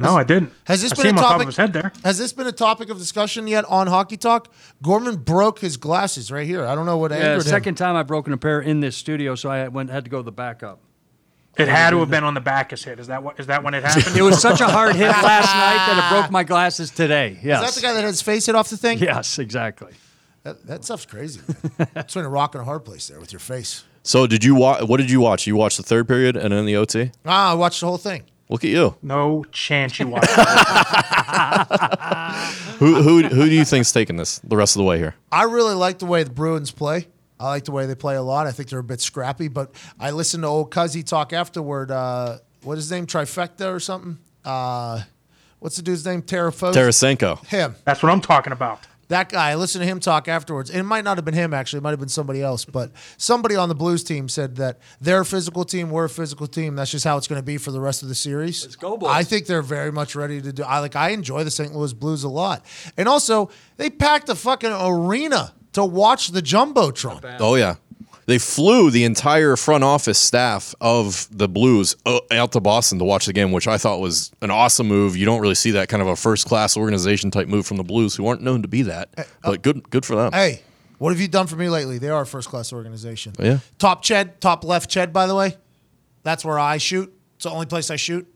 No, 0.00 0.16
I 0.16 0.22
didn't. 0.22 0.52
Has 0.64 0.80
this 0.80 0.92
I 0.92 0.96
been 0.96 1.06
a 1.06 1.08
him 1.10 1.16
on 1.18 1.22
top 1.22 1.32
topic- 1.32 1.42
of 1.42 1.48
his 1.48 1.56
head 1.56 1.72
there? 1.72 1.92
Has 2.04 2.18
this 2.18 2.32
been 2.32 2.46
a 2.46 2.52
topic 2.52 2.88
of 2.88 2.98
discussion 2.98 3.48
yet 3.48 3.64
on 3.64 3.88
Hockey 3.88 4.16
Talk? 4.16 4.52
Gorman 4.80 5.16
broke 5.16 5.58
his 5.58 5.76
glasses 5.76 6.30
right 6.30 6.46
here. 6.46 6.64
I 6.64 6.76
don't 6.76 6.86
know 6.86 6.98
what 6.98 7.10
Yeah, 7.10 7.16
angered 7.16 7.34
him. 7.46 7.50
second 7.50 7.74
time 7.74 7.96
I've 7.96 8.06
broken 8.06 8.32
a 8.32 8.36
pair 8.36 8.60
in 8.60 8.78
this 8.78 8.96
studio, 8.96 9.34
so 9.34 9.50
I 9.50 9.66
went 9.68 9.90
had 9.90 10.04
to 10.04 10.10
go 10.10 10.18
to 10.18 10.22
the 10.22 10.30
backup. 10.32 10.78
It 11.56 11.66
had 11.66 11.90
to 11.90 11.98
have 11.98 12.10
been 12.10 12.22
on 12.22 12.34
the 12.34 12.40
back 12.40 12.66
of 12.72 12.78
his 12.78 12.84
head. 12.84 13.00
Is 13.00 13.08
that 13.08 13.24
what? 13.24 13.40
Is 13.40 13.48
that 13.48 13.64
when 13.64 13.74
it 13.74 13.82
happened? 13.82 14.16
It 14.16 14.22
was 14.22 14.40
such 14.40 14.60
a 14.60 14.68
hard 14.68 14.94
hit 14.94 15.08
last 15.08 15.52
night 15.52 15.86
that 15.92 16.04
it 16.12 16.14
broke 16.14 16.30
my 16.30 16.44
glasses 16.44 16.92
today. 16.92 17.36
Yes. 17.42 17.60
Is 17.68 17.74
that 17.74 17.80
the 17.80 17.84
guy 17.84 17.92
that 17.94 18.02
had 18.02 18.06
his 18.08 18.22
face 18.22 18.46
hit 18.46 18.54
off 18.54 18.70
the 18.70 18.76
thing? 18.76 19.00
Yes, 19.00 19.40
exactly. 19.40 19.92
That, 20.44 20.64
that 20.68 20.84
stuff's 20.84 21.04
crazy. 21.06 21.40
Man. 21.76 21.88
Between 21.94 22.24
a 22.24 22.28
rock 22.28 22.54
and 22.54 22.62
a 22.62 22.64
hard 22.64 22.84
place 22.84 23.08
there 23.08 23.18
with 23.18 23.32
your 23.32 23.40
face. 23.40 23.82
So 24.08 24.26
did 24.26 24.42
you 24.42 24.54
watch? 24.54 24.84
What 24.84 24.96
did 24.96 25.10
you 25.10 25.20
watch? 25.20 25.46
You 25.46 25.54
watched 25.54 25.76
the 25.76 25.82
third 25.82 26.08
period 26.08 26.34
and 26.34 26.50
then 26.50 26.64
the 26.64 26.76
OT. 26.76 27.10
Ah, 27.26 27.50
I 27.50 27.54
watched 27.54 27.80
the 27.80 27.86
whole 27.88 27.98
thing. 27.98 28.22
Look 28.48 28.64
at 28.64 28.70
you. 28.70 28.96
no 29.02 29.44
chance 29.52 29.98
you 29.98 30.08
watch. 30.08 30.24
it. 30.26 30.30
Who 32.78 33.02
who 33.02 33.22
who 33.24 33.50
do 33.50 33.54
you 33.54 33.66
think's 33.66 33.92
taking 33.92 34.16
this 34.16 34.38
the 34.38 34.56
rest 34.56 34.76
of 34.76 34.80
the 34.80 34.84
way 34.84 34.96
here? 34.96 35.14
I 35.30 35.42
really 35.42 35.74
like 35.74 35.98
the 35.98 36.06
way 36.06 36.22
the 36.22 36.30
Bruins 36.30 36.70
play. 36.70 37.08
I 37.38 37.48
like 37.48 37.64
the 37.64 37.72
way 37.72 37.84
they 37.84 37.94
play 37.94 38.16
a 38.16 38.22
lot. 38.22 38.46
I 38.46 38.52
think 38.52 38.70
they're 38.70 38.78
a 38.78 38.84
bit 38.84 39.02
scrappy, 39.02 39.48
but 39.48 39.74
I 40.00 40.12
listened 40.12 40.44
to 40.44 40.48
old 40.48 40.70
Cuzzy 40.70 41.04
talk 41.04 41.34
afterward. 41.34 41.90
Uh, 41.90 42.38
what 42.62 42.78
is 42.78 42.84
his 42.84 42.92
name? 42.92 43.06
Trifecta 43.06 43.74
or 43.74 43.78
something? 43.78 44.16
Uh, 44.42 45.02
what's 45.58 45.76
the 45.76 45.82
dude's 45.82 46.06
name? 46.06 46.22
Terrafos? 46.22 46.72
Tarasenko. 46.72 47.44
Him. 47.46 47.74
That's 47.84 48.02
what 48.02 48.10
I'm 48.10 48.22
talking 48.22 48.54
about. 48.54 48.80
That 49.08 49.30
guy. 49.30 49.50
I 49.50 49.54
listened 49.54 49.82
to 49.82 49.86
him 49.86 50.00
talk 50.00 50.28
afterwards. 50.28 50.70
It 50.70 50.82
might 50.82 51.04
not 51.04 51.16
have 51.18 51.24
been 51.24 51.34
him, 51.34 51.52
actually. 51.54 51.78
It 51.78 51.82
might 51.82 51.90
have 51.90 51.98
been 51.98 52.08
somebody 52.08 52.42
else. 52.42 52.64
But 52.64 52.92
somebody 53.16 53.56
on 53.56 53.68
the 53.68 53.74
Blues 53.74 54.04
team 54.04 54.28
said 54.28 54.56
that 54.56 54.78
they're 55.00 55.22
a 55.22 55.24
physical 55.24 55.64
team, 55.64 55.90
we're 55.90 56.04
a 56.04 56.10
physical 56.10 56.46
team. 56.46 56.76
That's 56.76 56.90
just 56.90 57.04
how 57.04 57.16
it's 57.16 57.26
going 57.26 57.40
to 57.40 57.46
be 57.46 57.58
for 57.58 57.70
the 57.70 57.80
rest 57.80 58.02
of 58.02 58.08
the 58.08 58.14
series. 58.14 58.62
Let's 58.64 58.76
go, 58.76 58.96
boys. 58.96 59.10
I 59.10 59.22
think 59.24 59.46
they're 59.46 59.62
very 59.62 59.90
much 59.90 60.14
ready 60.14 60.40
to 60.42 60.52
do. 60.52 60.62
I 60.62 60.80
like. 60.80 60.96
I 60.96 61.10
enjoy 61.10 61.44
the 61.44 61.50
St. 61.50 61.74
Louis 61.74 61.92
Blues 61.92 62.24
a 62.24 62.28
lot. 62.28 62.64
And 62.96 63.08
also, 63.08 63.50
they 63.76 63.90
packed 63.90 64.28
a 64.28 64.34
fucking 64.34 64.72
arena 64.72 65.54
to 65.72 65.84
watch 65.84 66.28
the 66.28 66.42
jumbotron. 66.42 67.36
Oh 67.40 67.54
yeah. 67.54 67.76
They 68.28 68.36
flew 68.36 68.90
the 68.90 69.04
entire 69.04 69.56
front 69.56 69.84
office 69.84 70.18
staff 70.18 70.74
of 70.82 71.26
the 71.30 71.48
Blues 71.48 71.96
uh, 72.04 72.20
out 72.30 72.52
to 72.52 72.60
Boston 72.60 72.98
to 72.98 73.04
watch 73.06 73.24
the 73.24 73.32
game, 73.32 73.52
which 73.52 73.66
I 73.66 73.78
thought 73.78 74.00
was 74.00 74.30
an 74.42 74.50
awesome 74.50 74.86
move. 74.86 75.16
You 75.16 75.24
don't 75.24 75.40
really 75.40 75.54
see 75.54 75.70
that 75.70 75.88
kind 75.88 76.02
of 76.02 76.08
a 76.08 76.14
first 76.14 76.46
class 76.46 76.76
organization 76.76 77.30
type 77.30 77.48
move 77.48 77.66
from 77.66 77.78
the 77.78 77.84
Blues, 77.84 78.14
who 78.14 78.26
aren't 78.26 78.42
known 78.42 78.60
to 78.60 78.68
be 78.68 78.82
that. 78.82 79.08
But 79.42 79.62
good, 79.62 79.88
good 79.88 80.04
for 80.04 80.14
them. 80.14 80.32
Hey, 80.34 80.60
what 80.98 81.08
have 81.08 81.20
you 81.22 81.28
done 81.28 81.46
for 81.46 81.56
me 81.56 81.70
lately? 81.70 81.96
They 81.96 82.10
are 82.10 82.20
a 82.20 82.26
first 82.26 82.50
class 82.50 82.70
organization. 82.70 83.32
Yeah. 83.38 83.60
Top 83.78 84.04
Ched, 84.04 84.40
top 84.40 84.62
left 84.62 84.90
Ched, 84.90 85.10
by 85.10 85.26
the 85.26 85.34
way. 85.34 85.56
That's 86.22 86.44
where 86.44 86.58
I 86.58 86.76
shoot. 86.76 87.10
It's 87.36 87.44
the 87.44 87.50
only 87.50 87.64
place 87.64 87.90
I 87.90 87.96
shoot. 87.96 88.30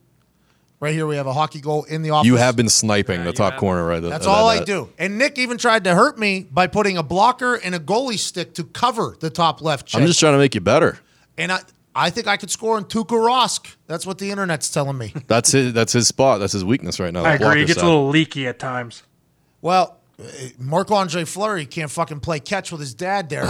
Right 0.83 0.95
here, 0.95 1.07
we 1.07 1.15
have 1.15 1.29
a 1.29 1.33
hockey 1.33 1.61
goal 1.61 1.85
in 1.85 2.03
the 2.03 2.11
office. 2.11 2.27
You 2.27 2.35
have 2.35 2.57
been 2.57 2.69
sniping 2.69 3.23
the 3.23 3.33
top 3.33 3.53
have. 3.53 3.61
corner 3.61 3.87
right 3.87 4.01
there. 4.01 4.11
That's 4.11 4.27
all 4.27 4.49
I 4.49 4.65
do. 4.65 4.91
And 4.99 5.17
Nick 5.17 5.39
even 5.39 5.57
tried 5.57 5.85
to 5.85 5.95
hurt 5.95 6.19
me 6.19 6.49
by 6.51 6.67
putting 6.67 6.99
a 6.99 7.05
blocker 7.05 7.55
and 7.55 7.73
a 7.73 7.79
goalie 7.79 8.19
stick 8.19 8.53
to 8.55 8.65
cover 8.65 9.17
the 9.21 9.31
top 9.31 9.63
left 9.63 9.87
Ched. 9.87 10.01
I'm 10.01 10.07
just 10.09 10.19
trying 10.19 10.33
to 10.33 10.39
make 10.39 10.57
you 10.57 10.61
better. 10.61 10.99
and 11.39 11.53
I, 11.53 11.61
I 11.95 12.11
think 12.11 12.27
I 12.27 12.37
could 12.37 12.51
score 12.51 12.77
in 12.79 12.85
Tuukka 12.87 13.11
Rask. 13.11 13.77
That's 13.87 14.05
what 14.05 14.19
the 14.19 14.33
internet's 14.33 14.73
telling 14.73 14.99
me. 14.99 15.15
That's 15.29 15.53
his. 15.53 15.73
That's 15.73 15.93
his 15.93 16.09
spot. 16.09 16.41
That's 16.41 16.53
his 16.53 16.65
weakness 16.65 16.99
right 16.99 17.13
now. 17.13 17.27
I 17.27 17.35
agree. 17.35 17.61
He 17.61 17.67
gets 17.67 17.79
side. 17.79 17.87
a 17.87 17.89
little 17.89 18.09
leaky 18.09 18.49
at 18.49 18.59
times. 18.59 19.05
Well, 19.61 20.01
Marc 20.59 20.91
Andre 20.91 21.25
Fleury 21.25 21.67
can't 21.67 21.91
fucking 21.91 22.21
play 22.21 22.41
catch 22.41 22.71
with 22.73 22.81
his 22.81 22.95
dad 22.95 23.29
there 23.29 23.47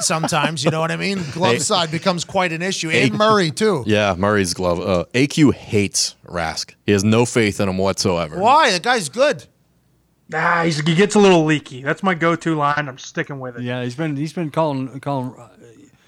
sometimes. 0.00 0.64
You 0.64 0.70
know 0.70 0.80
what 0.80 0.90
I 0.90 0.96
mean? 0.96 1.18
Glove 1.32 1.52
Hey. 1.54 1.58
side 1.58 1.90
becomes 1.90 2.24
quite 2.24 2.52
an 2.52 2.62
issue. 2.62 2.90
And 2.90 3.14
Murray, 3.14 3.50
too. 3.50 3.84
Yeah, 3.86 4.14
Murray's 4.16 4.54
glove. 4.54 4.80
Uh, 4.80 5.04
AQ 5.14 5.54
hates 5.54 6.16
Rask. 6.26 6.74
He 6.86 6.92
has 6.92 7.04
no 7.04 7.24
faith 7.24 7.60
in 7.60 7.68
him 7.68 7.78
whatsoever. 7.78 8.38
Why? 8.38 8.70
The 8.72 8.80
guy's 8.80 9.08
good. 9.08 9.44
Ah, 10.34 10.62
he's, 10.64 10.78
he 10.80 10.94
gets 10.94 11.14
a 11.14 11.18
little 11.18 11.44
leaky. 11.44 11.82
That's 11.82 12.02
my 12.02 12.14
go-to 12.14 12.54
line. 12.54 12.88
I'm 12.88 12.98
sticking 12.98 13.38
with 13.38 13.56
it. 13.56 13.62
Yeah, 13.62 13.82
he's 13.84 13.94
been 13.94 14.16
he's 14.16 14.32
been 14.32 14.50
calling 14.50 14.98
calling 15.00 15.34
uh, 15.38 15.48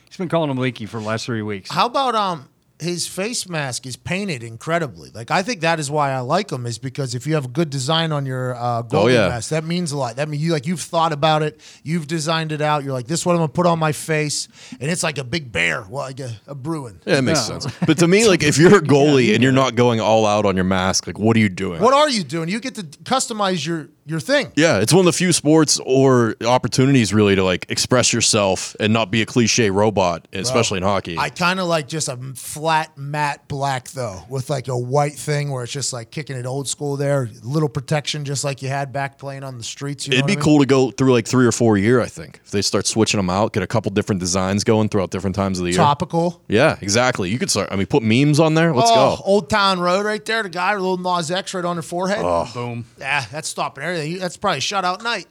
he's 0.06 0.16
been 0.16 0.30
calling 0.30 0.50
him 0.50 0.56
leaky 0.56 0.86
for 0.86 0.98
the 0.98 1.06
last 1.06 1.26
three 1.26 1.42
weeks. 1.42 1.70
How 1.70 1.86
about 1.86 2.14
um 2.14 2.48
his 2.80 3.06
face 3.06 3.48
mask 3.48 3.86
is 3.86 3.94
painted 3.96 4.42
incredibly. 4.42 5.10
Like 5.14 5.30
I 5.30 5.42
think 5.42 5.60
that 5.60 5.78
is 5.78 5.90
why 5.90 6.10
I 6.10 6.18
like 6.20 6.50
him 6.50 6.66
is 6.66 6.76
because 6.78 7.14
if 7.14 7.26
you 7.26 7.34
have 7.34 7.44
a 7.44 7.48
good 7.48 7.70
design 7.70 8.10
on 8.10 8.26
your 8.26 8.54
uh, 8.56 8.82
goalie 8.82 8.94
Oh, 9.04 9.06
yeah. 9.06 9.28
mask, 9.28 9.50
that 9.50 9.64
means 9.64 9.92
a 9.92 9.96
lot. 9.96 10.16
That 10.16 10.28
means 10.28 10.42
you 10.42 10.50
like 10.52 10.66
you've 10.66 10.80
thought 10.80 11.12
about 11.12 11.42
it, 11.42 11.60
you've 11.84 12.06
designed 12.08 12.50
it 12.50 12.60
out. 12.60 12.82
You're 12.82 12.92
like, 12.92 13.06
this 13.06 13.20
is 13.20 13.26
what 13.26 13.32
I'm 13.34 13.38
gonna 13.38 13.48
put 13.52 13.66
on 13.66 13.78
my 13.78 13.92
face, 13.92 14.48
and 14.80 14.90
it's 14.90 15.02
like 15.04 15.18
a 15.18 15.24
big 15.24 15.52
bear, 15.52 15.82
well, 15.88 16.04
like 16.04 16.18
a, 16.20 16.32
a 16.48 16.54
Bruin. 16.54 17.00
Yeah, 17.06 17.18
it 17.18 17.22
makes 17.22 17.48
Yeah. 17.48 17.58
sense. 17.60 17.78
But 17.86 17.98
to 17.98 18.08
me, 18.08 18.26
like 18.26 18.42
if 18.42 18.58
you're 18.58 18.76
a 18.78 18.80
goalie 18.82 19.34
and 19.34 19.42
you're 19.42 19.52
not 19.52 19.76
going 19.76 20.00
all 20.00 20.26
out 20.26 20.44
on 20.44 20.56
your 20.56 20.64
mask, 20.64 21.06
like 21.06 21.18
what 21.18 21.36
are 21.36 21.40
you 21.40 21.48
doing? 21.48 21.80
What 21.80 21.94
are 21.94 22.08
you 22.10 22.24
doing? 22.24 22.48
You 22.48 22.58
get 22.60 22.74
to 22.74 22.82
customize 22.82 23.64
your 23.64 23.88
your 24.06 24.20
thing. 24.20 24.52
Yeah, 24.56 24.80
it's 24.80 24.92
one 24.92 25.00
of 25.00 25.06
the 25.06 25.16
few 25.16 25.32
sports 25.32 25.80
or 25.84 26.36
opportunities 26.46 27.14
really 27.14 27.34
to 27.36 27.44
like 27.44 27.66
express 27.70 28.12
yourself 28.12 28.76
and 28.78 28.92
not 28.92 29.10
be 29.10 29.22
a 29.22 29.26
cliche 29.26 29.70
robot, 29.70 30.28
especially 30.32 30.78
in 30.78 30.82
hockey. 30.82 31.18
I 31.18 31.30
kind 31.30 31.60
of 31.60 31.66
like 31.66 31.88
just 31.88 32.08
a 32.08 32.16
flat 32.34 32.96
matte 32.98 33.46
black 33.48 33.88
though, 33.90 34.22
with 34.28 34.50
like 34.50 34.68
a 34.68 34.76
white 34.76 35.14
thing 35.14 35.50
where 35.50 35.64
it's 35.64 35.72
just 35.72 35.92
like 35.92 36.10
kicking 36.10 36.36
it 36.36 36.46
old 36.46 36.68
school 36.68 36.96
there, 36.96 37.30
little 37.42 37.68
protection 37.68 38.24
just 38.24 38.44
like 38.44 38.62
you 38.62 38.68
had 38.68 38.92
back 38.92 39.18
playing 39.18 39.42
on 39.44 39.58
the 39.58 39.64
streets. 39.64 40.06
You 40.06 40.14
It'd 40.14 40.26
be 40.26 40.34
I 40.34 40.36
mean? 40.36 40.44
cool 40.44 40.58
to 40.60 40.66
go 40.66 40.90
through 40.90 41.12
like 41.12 41.26
three 41.26 41.46
or 41.46 41.52
four 41.52 41.76
a 41.76 41.80
year, 41.80 42.00
I 42.00 42.06
think. 42.06 42.40
If 42.44 42.50
they 42.50 42.62
start 42.62 42.86
switching 42.86 43.18
them 43.18 43.30
out, 43.30 43.52
get 43.52 43.62
a 43.62 43.66
couple 43.66 43.90
different 43.90 44.20
designs 44.20 44.64
going 44.64 44.88
throughout 44.88 45.10
different 45.10 45.36
times 45.36 45.58
of 45.58 45.64
the 45.64 45.70
year. 45.70 45.78
Topical. 45.78 46.42
Yeah, 46.48 46.76
exactly. 46.80 47.30
You 47.30 47.38
could 47.38 47.50
start. 47.50 47.68
I 47.72 47.76
mean, 47.76 47.86
put 47.86 48.02
memes 48.02 48.38
on 48.38 48.54
there. 48.54 48.74
Let's 48.74 48.90
oh, 48.90 49.16
go. 49.16 49.22
Old 49.24 49.48
Town 49.48 49.80
Road 49.80 50.04
right 50.04 50.24
there. 50.24 50.42
The 50.42 50.48
guy 50.48 50.74
with 50.74 50.84
a 50.84 50.86
little 50.86 51.16
Nas 51.16 51.30
X 51.30 51.54
right 51.54 51.64
on 51.64 51.76
their 51.76 51.82
forehead. 51.82 52.20
Oh. 52.20 52.50
Boom. 52.52 52.84
Yeah, 52.98 53.24
that's 53.32 53.48
stopping 53.48 53.82
everything. 53.82 53.93
That's 54.18 54.36
probably 54.36 54.60
shutout 54.60 55.02
night. 55.02 55.26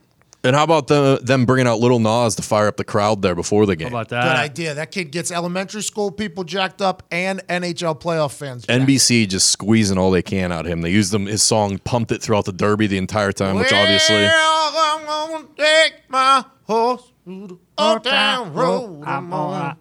And 0.45 0.57
how 0.57 0.65
about 0.65 0.87
the, 0.87 1.21
them 1.23 1.45
bringing 1.45 1.67
out 1.67 1.79
little 1.79 1.99
Nas 1.99 2.35
to 2.35 2.41
fire 2.41 2.67
up 2.67 2.75
the 2.75 2.83
crowd 2.83 3.21
there 3.21 3.33
before 3.33 3.65
the 3.65 3.77
game? 3.77 3.91
How 3.91 4.01
about 4.01 4.09
Good 4.09 4.35
idea. 4.35 4.73
That 4.73 4.91
kid 4.91 5.11
gets 5.11 5.31
elementary 5.31 5.81
school 5.81 6.11
people 6.11 6.43
jacked 6.43 6.81
up 6.81 7.01
and 7.11 7.39
NHL 7.47 8.01
playoff 8.01 8.33
fans. 8.33 8.65
jacked 8.65 8.85
NBC 8.87 9.29
just 9.29 9.49
squeezing 9.51 9.97
all 9.97 10.11
they 10.11 10.21
can 10.21 10.51
out 10.51 10.65
of 10.65 10.71
him. 10.71 10.81
They 10.81 10.89
used 10.89 11.13
them 11.13 11.27
his 11.27 11.41
song, 11.43 11.77
pumped 11.77 12.11
it 12.11 12.21
throughout 12.21 12.43
the 12.43 12.51
Derby 12.51 12.87
the 12.87 12.97
entire 12.97 13.31
time, 13.31 13.55
which 13.55 13.71
obviously. 13.71 14.27
I'm 14.27 15.05
gonna 15.05 15.47
take 15.55 15.93
my 16.09 16.43
horse 16.63 17.09
through 17.23 17.47
the 17.47 17.57
old 17.77 18.03
town 18.03 18.53
road. 18.53 19.03
I'm 19.05 19.29
gonna 19.29 19.77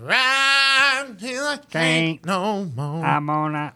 ride 0.00 1.16
till 1.18 1.44
I 1.44 1.58
can't 1.70 2.24
no 2.24 2.64
more. 2.64 3.04
I'm 3.04 3.28
on 3.28 3.52
that. 3.52 3.74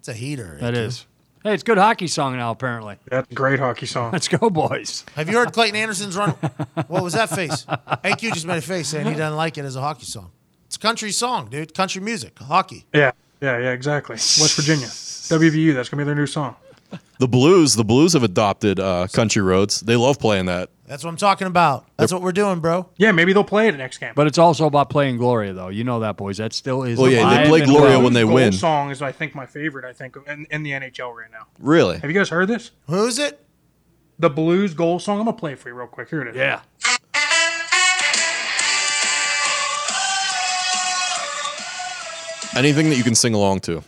It's 0.00 0.08
a 0.08 0.12
heater. 0.12 0.58
That 0.60 0.74
AQ. 0.74 0.76
is. 0.76 1.06
Hey, 1.42 1.54
it's 1.54 1.62
a 1.62 1.66
good 1.66 1.78
hockey 1.78 2.06
song 2.06 2.36
now. 2.36 2.52
Apparently, 2.52 2.96
That's 3.08 3.30
a 3.30 3.34
great 3.34 3.58
hockey 3.58 3.86
song. 3.86 4.12
let's 4.12 4.28
go, 4.28 4.48
boys. 4.48 5.04
Have 5.16 5.28
you 5.28 5.36
heard 5.36 5.52
Clayton 5.52 5.74
Anderson's 5.74 6.16
run? 6.16 6.30
What 6.86 7.02
was 7.02 7.14
that 7.14 7.30
face? 7.30 7.64
AQ 7.66 8.20
just 8.34 8.46
made 8.46 8.58
a 8.58 8.62
face 8.62 8.88
saying 8.88 9.06
he 9.06 9.14
doesn't 9.14 9.36
like 9.36 9.58
it 9.58 9.64
as 9.64 9.74
a 9.74 9.80
hockey 9.80 10.04
song. 10.04 10.30
It's 10.66 10.76
a 10.76 10.78
country 10.78 11.10
song, 11.10 11.48
dude. 11.50 11.74
Country 11.74 12.00
music, 12.00 12.38
hockey. 12.38 12.86
Yeah, 12.94 13.10
yeah, 13.40 13.58
yeah, 13.58 13.70
exactly. 13.72 14.14
West 14.14 14.54
Virginia, 14.56 14.86
WVU. 14.86 15.74
That's 15.74 15.88
gonna 15.88 16.00
be 16.02 16.04
their 16.04 16.14
new 16.14 16.26
song. 16.26 16.54
The 17.22 17.28
Blues, 17.28 17.76
the 17.76 17.84
Blues 17.84 18.14
have 18.14 18.24
adopted 18.24 18.80
uh, 18.80 19.06
country 19.06 19.42
roads. 19.42 19.78
They 19.78 19.94
love 19.94 20.18
playing 20.18 20.46
that. 20.46 20.70
That's 20.88 21.04
what 21.04 21.10
I'm 21.10 21.16
talking 21.16 21.46
about. 21.46 21.86
That's 21.96 22.12
what 22.12 22.20
we're 22.20 22.32
doing, 22.32 22.58
bro. 22.58 22.88
Yeah, 22.96 23.12
maybe 23.12 23.32
they'll 23.32 23.44
play 23.44 23.68
it 23.68 23.76
next 23.76 23.98
game. 23.98 24.12
But 24.16 24.26
it's 24.26 24.38
also 24.38 24.66
about 24.66 24.90
playing 24.90 25.18
Gloria, 25.18 25.52
though. 25.52 25.68
You 25.68 25.84
know 25.84 26.00
that, 26.00 26.16
boys. 26.16 26.38
That 26.38 26.52
still 26.52 26.82
is. 26.82 26.98
Oh 26.98 27.06
yeah, 27.06 27.44
they 27.44 27.48
play 27.48 27.60
and 27.60 27.70
Gloria 27.70 27.90
well. 27.92 28.02
when 28.02 28.12
they 28.12 28.24
Goal 28.24 28.34
win. 28.34 28.52
Song 28.52 28.90
is, 28.90 29.02
I 29.02 29.12
think, 29.12 29.36
my 29.36 29.46
favorite. 29.46 29.84
I 29.84 29.92
think 29.92 30.16
in, 30.26 30.48
in 30.50 30.64
the 30.64 30.72
NHL 30.72 31.14
right 31.14 31.30
now. 31.30 31.46
Really? 31.60 32.00
Have 32.00 32.10
you 32.10 32.18
guys 32.18 32.28
heard 32.28 32.48
this? 32.48 32.72
Who's 32.88 33.20
it? 33.20 33.38
The 34.18 34.28
Blues 34.28 34.74
goal 34.74 34.98
song. 34.98 35.20
I'm 35.20 35.24
gonna 35.26 35.36
play 35.36 35.52
it 35.52 35.60
for 35.60 35.68
you 35.68 35.76
real 35.76 35.86
quick. 35.86 36.08
Here 36.08 36.22
it 36.22 36.30
is. 36.30 36.34
Yeah. 36.34 36.62
Anything 42.56 42.90
that 42.90 42.96
you 42.96 43.04
can 43.04 43.14
sing 43.14 43.32
along 43.32 43.60
to. 43.60 43.84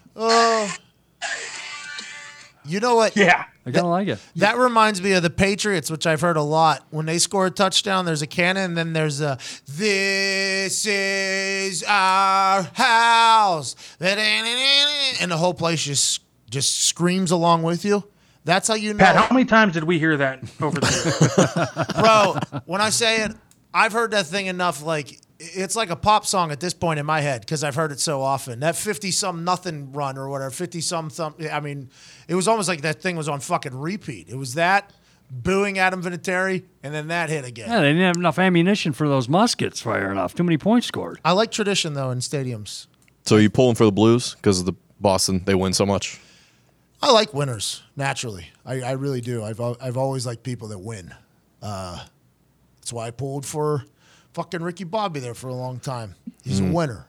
You 2.66 2.80
know 2.80 2.96
what? 2.96 3.16
Yeah. 3.16 3.44
I 3.66 3.70
kind 3.70 3.86
of 3.86 3.90
like 3.90 4.08
it. 4.08 4.18
That 4.36 4.58
reminds 4.58 5.00
me 5.00 5.12
of 5.12 5.22
the 5.22 5.30
Patriots, 5.30 5.90
which 5.90 6.06
I've 6.06 6.20
heard 6.20 6.36
a 6.36 6.42
lot. 6.42 6.84
When 6.90 7.06
they 7.06 7.18
score 7.18 7.46
a 7.46 7.50
touchdown, 7.50 8.04
there's 8.04 8.20
a 8.20 8.26
cannon, 8.26 8.64
and 8.64 8.76
then 8.76 8.92
there's 8.92 9.22
a 9.22 9.38
"This 9.66 10.84
is 10.84 11.82
our 11.88 12.62
house," 12.74 13.74
and 14.00 15.30
the 15.30 15.36
whole 15.38 15.54
place 15.54 15.82
just 15.82 16.20
just 16.50 16.80
screams 16.80 17.30
along 17.30 17.62
with 17.62 17.86
you. 17.86 18.04
That's 18.44 18.68
how 18.68 18.74
you 18.74 18.92
know. 18.92 18.98
Pat, 19.02 19.16
how 19.16 19.34
many 19.34 19.46
times 19.46 19.72
did 19.72 19.84
we 19.84 19.98
hear 19.98 20.18
that 20.18 20.40
over 20.60 20.78
the 20.78 20.86
years? 20.86 21.92
bro. 22.02 22.60
When 22.66 22.82
I 22.82 22.90
say 22.90 23.22
it, 23.24 23.32
I've 23.72 23.92
heard 23.92 24.10
that 24.10 24.26
thing 24.26 24.46
enough. 24.46 24.82
Like 24.82 25.18
it's 25.54 25.76
like 25.76 25.90
a 25.90 25.96
pop 25.96 26.26
song 26.26 26.50
at 26.50 26.60
this 26.60 26.74
point 26.74 26.98
in 26.98 27.06
my 27.06 27.20
head 27.20 27.40
because 27.40 27.62
I've 27.62 27.74
heard 27.74 27.92
it 27.92 28.00
so 28.00 28.22
often. 28.22 28.60
That 28.60 28.76
fifty 28.76 29.10
some 29.10 29.44
nothing 29.44 29.92
run 29.92 30.16
or 30.18 30.28
whatever, 30.28 30.50
fifty 30.50 30.80
some 30.80 31.10
thump. 31.10 31.40
I 31.52 31.60
mean, 31.60 31.90
it 32.28 32.34
was 32.34 32.48
almost 32.48 32.68
like 32.68 32.82
that 32.82 33.00
thing 33.00 33.16
was 33.16 33.28
on 33.28 33.40
fucking 33.40 33.74
repeat. 33.74 34.28
It 34.28 34.36
was 34.36 34.54
that 34.54 34.92
booing 35.30 35.78
Adam 35.78 36.02
Vinatieri, 36.02 36.64
and 36.82 36.94
then 36.94 37.08
that 37.08 37.30
hit 37.30 37.44
again. 37.44 37.68
Yeah, 37.68 37.80
they 37.80 37.88
didn't 37.88 38.02
have 38.02 38.16
enough 38.16 38.38
ammunition 38.38 38.92
for 38.92 39.08
those 39.08 39.28
muskets 39.28 39.80
fire 39.80 40.10
enough. 40.10 40.34
Too 40.34 40.44
many 40.44 40.58
points 40.58 40.86
scored. 40.86 41.20
I 41.24 41.32
like 41.32 41.50
tradition 41.50 41.94
though 41.94 42.10
in 42.10 42.18
stadiums. 42.18 42.86
So 43.24 43.36
are 43.36 43.40
you 43.40 43.50
pulling 43.50 43.74
for 43.74 43.84
the 43.84 43.92
Blues 43.92 44.34
because 44.34 44.60
of 44.60 44.66
the 44.66 44.74
Boston? 45.00 45.42
They 45.44 45.54
win 45.54 45.72
so 45.72 45.86
much. 45.86 46.20
I 47.02 47.10
like 47.10 47.34
winners 47.34 47.82
naturally. 47.96 48.50
I, 48.64 48.80
I 48.80 48.92
really 48.92 49.20
do. 49.20 49.44
I've 49.44 49.60
I've 49.60 49.96
always 49.96 50.26
liked 50.26 50.42
people 50.42 50.68
that 50.68 50.78
win. 50.78 51.14
Uh, 51.60 52.04
that's 52.80 52.92
why 52.92 53.06
I 53.06 53.10
pulled 53.10 53.46
for 53.46 53.84
fucking 54.34 54.62
Ricky 54.62 54.84
Bobby 54.84 55.20
there 55.20 55.34
for 55.34 55.48
a 55.48 55.54
long 55.54 55.78
time. 55.78 56.14
He's 56.42 56.60
a 56.60 56.64
hmm. 56.64 56.72
winner. 56.72 57.06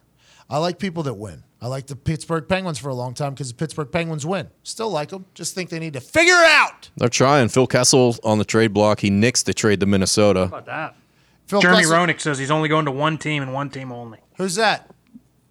I 0.50 0.60
like 0.60 0.80
people 0.80 1.04
that 1.04 1.16
win. 1.16 1.44
I 1.62 1.68
like 1.68 1.88
the 1.88 1.96
Pittsburgh 1.96 2.48
Penguins 2.48 2.78
for 2.78 2.90
a 2.90 2.94
long 2.94 3.16
time 3.16 3.34
because 3.34 3.50
the 3.50 3.56
Pittsburgh 3.56 3.92
Penguins 3.92 4.26
win. 4.26 4.50
Still 4.62 4.92
like 4.92 5.10
them. 5.10 5.26
Just 5.34 5.56
think 5.56 5.72
they 5.72 5.80
need 5.80 5.94
to 5.94 6.00
figure 6.02 6.36
it 6.36 6.46
out. 6.46 6.92
They're 6.98 7.10
trying. 7.10 7.50
Phil 7.50 7.66
Kessel 7.66 8.16
on 8.24 8.38
the 8.38 8.46
trade 8.46 8.72
block. 8.72 9.00
He 9.00 9.10
nixed 9.10 9.46
the 9.46 9.54
trade 9.54 9.80
to 9.80 9.88
Minnesota. 9.88 10.44
about 10.44 10.68
that? 10.68 10.96
Phil 11.48 11.62
Jeremy 11.62 11.82
Kessel- 11.82 11.98
Roenick 11.98 12.20
says 12.20 12.38
he's 12.38 12.52
only 12.52 12.70
going 12.70 12.86
to 12.86 12.92
one 12.92 13.18
team 13.18 13.42
and 13.42 13.54
one 13.54 13.70
team 13.70 13.92
only. 13.92 14.20
Who's 14.38 14.56
that? 14.56 14.92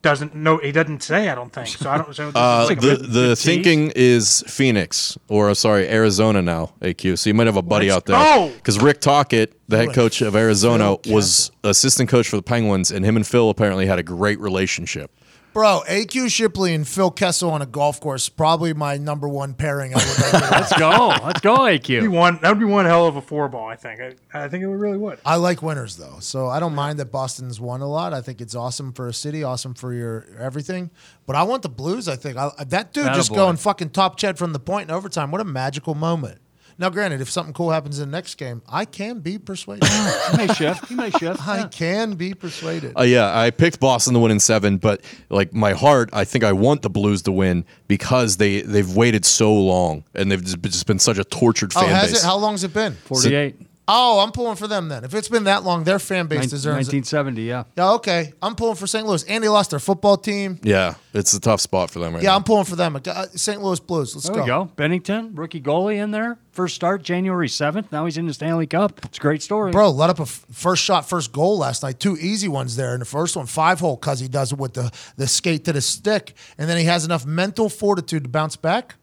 Doesn't 0.04 0.34
know 0.34 0.58
he 0.58 0.70
doesn't 0.70 1.02
say. 1.02 1.30
I 1.30 1.34
don't 1.34 1.50
think 1.50 1.66
so. 1.66 1.88
I 1.90 1.96
don't. 1.96 2.14
So 2.14 2.30
Uh, 2.34 2.66
like 2.68 2.78
the 2.80 2.96
bit- 2.98 3.10
the 3.12 3.34
thinking 3.36 3.90
is 3.96 4.44
Phoenix 4.46 5.16
or 5.28 5.48
uh, 5.48 5.54
sorry 5.54 5.88
Arizona 5.88 6.42
now 6.42 6.74
AQ. 6.82 7.18
So 7.18 7.30
you 7.30 7.34
might 7.34 7.46
have 7.46 7.56
a 7.56 7.62
buddy 7.62 7.88
Let's 7.88 7.96
out 7.96 8.04
there 8.06 8.50
because 8.56 8.78
Rick 8.82 9.00
Tocchet, 9.00 9.54
the 9.66 9.78
head 9.78 9.94
coach 9.94 10.20
of 10.20 10.36
Arizona, 10.36 10.96
was 11.06 11.50
assistant 11.64 12.10
coach 12.10 12.28
for 12.28 12.36
the 12.36 12.42
Penguins, 12.42 12.90
and 12.92 13.02
him 13.02 13.16
and 13.16 13.26
Phil 13.26 13.48
apparently 13.48 13.86
had 13.86 13.98
a 13.98 14.02
great 14.02 14.38
relationship. 14.40 15.10
Bro, 15.54 15.84
AQ 15.88 16.30
Shipley 16.32 16.74
and 16.74 16.86
Phil 16.86 17.12
Kessel 17.12 17.48
on 17.52 17.62
a 17.62 17.66
golf 17.66 18.00
course, 18.00 18.28
probably 18.28 18.74
my 18.74 18.96
number 18.96 19.28
one 19.28 19.54
pairing. 19.54 19.94
I 19.94 19.98
would 19.98 20.32
like 20.32 20.50
Let's 20.50 20.76
go. 20.76 21.14
Let's 21.22 21.40
go, 21.40 21.64
That'd 21.64 21.82
be 21.86 21.94
AQ. 21.94 22.08
one. 22.08 22.38
That 22.42 22.48
would 22.48 22.58
be 22.58 22.64
one 22.64 22.86
hell 22.86 23.06
of 23.06 23.14
a 23.14 23.22
four 23.22 23.48
ball. 23.48 23.68
I 23.68 23.76
think. 23.76 24.00
I, 24.00 24.14
I 24.34 24.48
think 24.48 24.64
it 24.64 24.68
really 24.68 24.98
would. 24.98 25.20
I 25.24 25.36
like 25.36 25.62
winners 25.62 25.96
though, 25.96 26.16
so 26.18 26.48
I 26.48 26.58
don't 26.58 26.74
mind 26.74 26.98
that 26.98 27.12
Boston's 27.12 27.60
won 27.60 27.82
a 27.82 27.86
lot. 27.86 28.12
I 28.12 28.20
think 28.20 28.40
it's 28.40 28.56
awesome 28.56 28.92
for 28.92 29.06
a 29.06 29.14
city, 29.14 29.44
awesome 29.44 29.74
for 29.74 29.94
your 29.94 30.26
everything. 30.40 30.90
But 31.24 31.36
I 31.36 31.44
want 31.44 31.62
the 31.62 31.68
Blues. 31.68 32.08
I 32.08 32.16
think 32.16 32.36
I, 32.36 32.50
that 32.66 32.92
dude 32.92 33.14
just 33.14 33.32
going 33.32 33.56
fucking 33.56 33.90
top 33.90 34.18
ched 34.18 34.36
from 34.36 34.52
the 34.52 34.58
point 34.60 34.90
in 34.90 34.94
overtime. 34.94 35.30
What 35.30 35.40
a 35.40 35.44
magical 35.44 35.94
moment. 35.94 36.40
Now, 36.78 36.90
granted, 36.90 37.20
if 37.20 37.30
something 37.30 37.54
cool 37.54 37.70
happens 37.70 37.98
in 38.00 38.10
the 38.10 38.16
next 38.16 38.34
game, 38.36 38.62
I 38.68 38.84
can 38.84 39.20
be 39.20 39.38
persuaded. 39.38 39.88
You 40.32 40.38
may 40.38 40.48
shift. 40.54 40.90
You 40.90 40.96
may 40.96 41.10
shift. 41.10 41.46
I 41.46 41.58
Yeah. 41.58 41.68
can 41.68 42.14
be 42.14 42.34
persuaded. 42.34 42.94
Uh, 42.98 43.02
yeah, 43.02 43.36
I 43.38 43.50
picked 43.50 43.78
Boston 43.78 44.14
to 44.14 44.20
win 44.20 44.32
in 44.32 44.40
seven, 44.40 44.78
but 44.78 45.02
like 45.30 45.52
my 45.52 45.72
heart, 45.72 46.10
I 46.12 46.24
think 46.24 46.44
I 46.44 46.52
want 46.52 46.82
the 46.82 46.90
Blues 46.90 47.22
to 47.22 47.32
win 47.32 47.64
because 47.88 48.38
they 48.38 48.62
they've 48.62 48.94
waited 48.96 49.24
so 49.24 49.54
long 49.54 50.04
and 50.14 50.30
they've 50.30 50.42
just 50.44 50.86
been, 50.86 50.98
such 50.98 51.18
a 51.18 51.24
tortured 51.24 51.72
oh, 51.76 51.80
fan 51.80 51.90
has 51.90 52.12
base. 52.12 52.22
it? 52.22 52.26
How 52.26 52.36
long's 52.36 52.64
it 52.64 52.72
been? 52.72 52.94
48. 52.94 53.56
Oh, 53.86 54.20
I'm 54.20 54.32
pulling 54.32 54.56
for 54.56 54.66
them 54.66 54.88
then. 54.88 55.04
If 55.04 55.12
it's 55.12 55.28
been 55.28 55.44
that 55.44 55.62
long, 55.62 55.84
their 55.84 55.98
fan 55.98 56.26
base 56.26 56.46
deserves 56.46 56.88
it. 56.88 56.94
1970, 57.04 57.42
yeah. 57.42 57.64
Yeah, 57.76 57.90
okay. 57.92 58.32
I'm 58.40 58.54
pulling 58.54 58.76
for 58.76 58.86
St. 58.86 59.06
Louis. 59.06 59.22
And 59.24 59.44
they 59.44 59.48
lost 59.48 59.70
their 59.70 59.78
football 59.78 60.16
team. 60.16 60.58
yeah, 60.62 60.94
it's 61.12 61.34
a 61.34 61.40
tough 61.40 61.60
spot 61.60 61.90
for 61.90 61.98
them 61.98 62.14
right 62.14 62.22
Yeah, 62.22 62.30
now. 62.30 62.36
I'm 62.36 62.44
pulling 62.44 62.64
for 62.64 62.76
them. 62.76 62.96
Uh, 62.96 63.26
St. 63.34 63.62
Louis 63.62 63.80
Blues. 63.80 64.14
Let's 64.14 64.26
There 64.26 64.36
go. 64.36 64.42
we 64.42 64.46
go. 64.46 64.70
Binnington, 64.76 65.36
rookie 65.36 65.60
goalie 65.60 65.96
in 66.02 66.12
there. 66.12 66.38
First 66.52 66.76
start 66.76 67.02
January 67.02 67.48
7th. 67.48 67.92
Now 67.92 68.06
he's 68.06 68.16
in 68.16 68.26
the 68.26 68.32
Stanley 68.32 68.66
Cup. 68.66 69.04
It's 69.04 69.18
a 69.18 69.20
great 69.20 69.42
story. 69.42 69.70
Bro, 69.72 69.90
let 69.90 70.08
up 70.08 70.18
a 70.18 70.22
f- 70.22 70.46
first 70.52 70.82
shot, 70.82 71.06
first 71.06 71.32
goal 71.32 71.58
last 71.58 71.82
night. 71.82 72.00
Two 72.00 72.16
easy 72.18 72.48
ones 72.48 72.76
there. 72.76 72.92
And 72.92 73.02
the 73.02 73.06
first 73.06 73.36
one, 73.36 73.44
five 73.46 73.80
hole, 73.80 73.96
because 73.96 74.18
he 74.20 74.28
does 74.28 74.52
it 74.52 74.58
with 74.58 74.72
the, 74.74 74.90
the 75.16 75.26
skate 75.26 75.64
to 75.66 75.72
the 75.74 75.80
stick. 75.82 76.34
And 76.56 76.70
then 76.70 76.78
he 76.78 76.84
has 76.84 77.04
enough 77.04 77.26
mental 77.26 77.68
fortitude 77.68 78.22
to 78.22 78.28
bounce 78.30 78.56
back. 78.56 78.94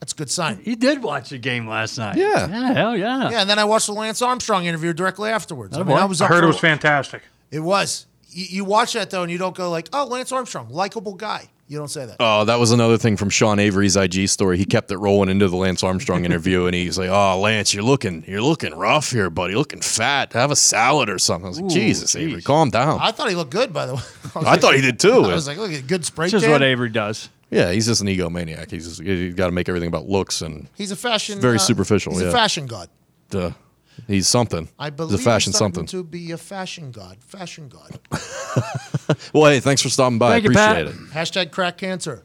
That's 0.00 0.12
a 0.12 0.16
good 0.16 0.30
sign. 0.30 0.60
He 0.64 0.74
did 0.76 1.02
watch 1.02 1.28
the 1.28 1.38
game 1.38 1.68
last 1.68 1.98
night. 1.98 2.16
Yeah. 2.16 2.48
Yeah, 2.48 2.72
hell 2.72 2.96
yeah. 2.96 3.30
Yeah, 3.30 3.40
and 3.42 3.50
then 3.50 3.58
I 3.58 3.64
watched 3.64 3.86
the 3.86 3.92
Lance 3.92 4.22
Armstrong 4.22 4.64
interview 4.64 4.92
directly 4.94 5.30
afterwards. 5.30 5.76
I, 5.76 5.80
mean, 5.80 5.88
boy. 5.88 5.94
I 5.96 6.04
was 6.06 6.20
I 6.22 6.26
heard 6.26 6.42
it 6.42 6.46
was 6.46 6.58
fantastic. 6.58 7.22
It 7.50 7.60
was. 7.60 8.06
You, 8.30 8.46
you 8.48 8.64
watch 8.64 8.94
that, 8.94 9.10
though, 9.10 9.22
and 9.22 9.30
you 9.30 9.36
don't 9.38 9.54
go 9.54 9.70
like, 9.70 9.88
oh, 9.92 10.06
Lance 10.06 10.32
Armstrong, 10.32 10.70
likable 10.70 11.14
guy. 11.14 11.50
You 11.68 11.78
don't 11.78 11.88
say 11.88 12.04
that. 12.06 12.16
Oh, 12.18 12.44
that 12.46 12.58
was 12.58 12.72
another 12.72 12.98
thing 12.98 13.16
from 13.16 13.28
Sean 13.30 13.60
Avery's 13.60 13.94
IG 13.96 14.28
story. 14.28 14.56
He 14.58 14.64
kept 14.64 14.90
it 14.90 14.96
rolling 14.98 15.28
into 15.28 15.46
the 15.48 15.56
Lance 15.56 15.84
Armstrong 15.84 16.24
interview, 16.24 16.66
and 16.66 16.74
he's 16.74 16.98
like, 16.98 17.10
"Oh, 17.10 17.38
Lance, 17.38 17.72
you're 17.72 17.84
looking, 17.84 18.24
you're 18.26 18.42
looking 18.42 18.74
rough 18.74 19.12
here, 19.12 19.30
buddy. 19.30 19.54
Looking 19.54 19.80
fat. 19.80 20.32
Have 20.32 20.50
a 20.50 20.56
salad 20.56 21.08
or 21.08 21.20
something." 21.20 21.46
I 21.46 21.48
was 21.50 21.60
like, 21.60 21.70
Ooh, 21.70 21.74
"Jesus, 21.74 22.14
jeez. 22.16 22.20
Avery, 22.22 22.42
calm 22.42 22.70
down." 22.70 22.98
I 23.00 23.12
thought 23.12 23.28
he 23.28 23.36
looked 23.36 23.52
good, 23.52 23.72
by 23.72 23.86
the 23.86 23.94
way. 23.94 24.00
was 24.34 24.36
I 24.36 24.40
like- 24.40 24.60
thought 24.60 24.74
he 24.74 24.80
did 24.80 24.98
too. 24.98 25.22
I 25.22 25.32
was 25.34 25.46
like, 25.46 25.58
look 25.58 25.70
at 25.70 25.86
good 25.86 26.04
spray 26.04 26.26
It's 26.26 26.32
just 26.32 26.44
tan. 26.44 26.50
what 26.50 26.62
Avery 26.64 26.88
does. 26.88 27.28
Yeah, 27.50 27.72
he's 27.72 27.86
just 27.86 28.00
an 28.00 28.06
egomaniac. 28.08 28.70
He's 28.70 28.86
just, 28.88 29.02
he's 29.02 29.34
got 29.34 29.46
to 29.46 29.52
make 29.52 29.68
everything 29.68 29.88
about 29.88 30.08
looks 30.08 30.40
and 30.42 30.68
He's 30.74 30.90
a 30.90 30.96
fashion. 30.96 31.40
Very 31.40 31.56
uh, 31.56 31.58
superficial, 31.58 32.12
He's 32.12 32.22
yeah. 32.22 32.28
a 32.28 32.32
fashion 32.32 32.66
god. 32.66 32.88
uh, 33.34 33.50
he's 34.06 34.26
something. 34.28 34.68
I 34.78 34.90
believe 34.90 35.12
he's 35.12 35.20
a 35.20 35.24
fashion 35.24 35.50
he's 35.52 35.58
something. 35.58 35.86
to 35.86 36.04
be 36.04 36.30
a 36.32 36.38
fashion 36.38 36.90
god. 36.92 37.18
Fashion 37.22 37.68
god. 37.68 37.98
Well, 39.32 39.50
hey, 39.50 39.60
thanks 39.60 39.82
for 39.82 39.88
stopping 39.88 40.18
by. 40.18 40.40
Thank 40.40 40.44
I 40.44 40.48
you, 40.48 40.54
Pat. 40.54 40.82
appreciate 40.86 41.02
it. 41.08 41.10
Hashtag 41.12 41.50
crack 41.52 41.78
cancer. 41.78 42.22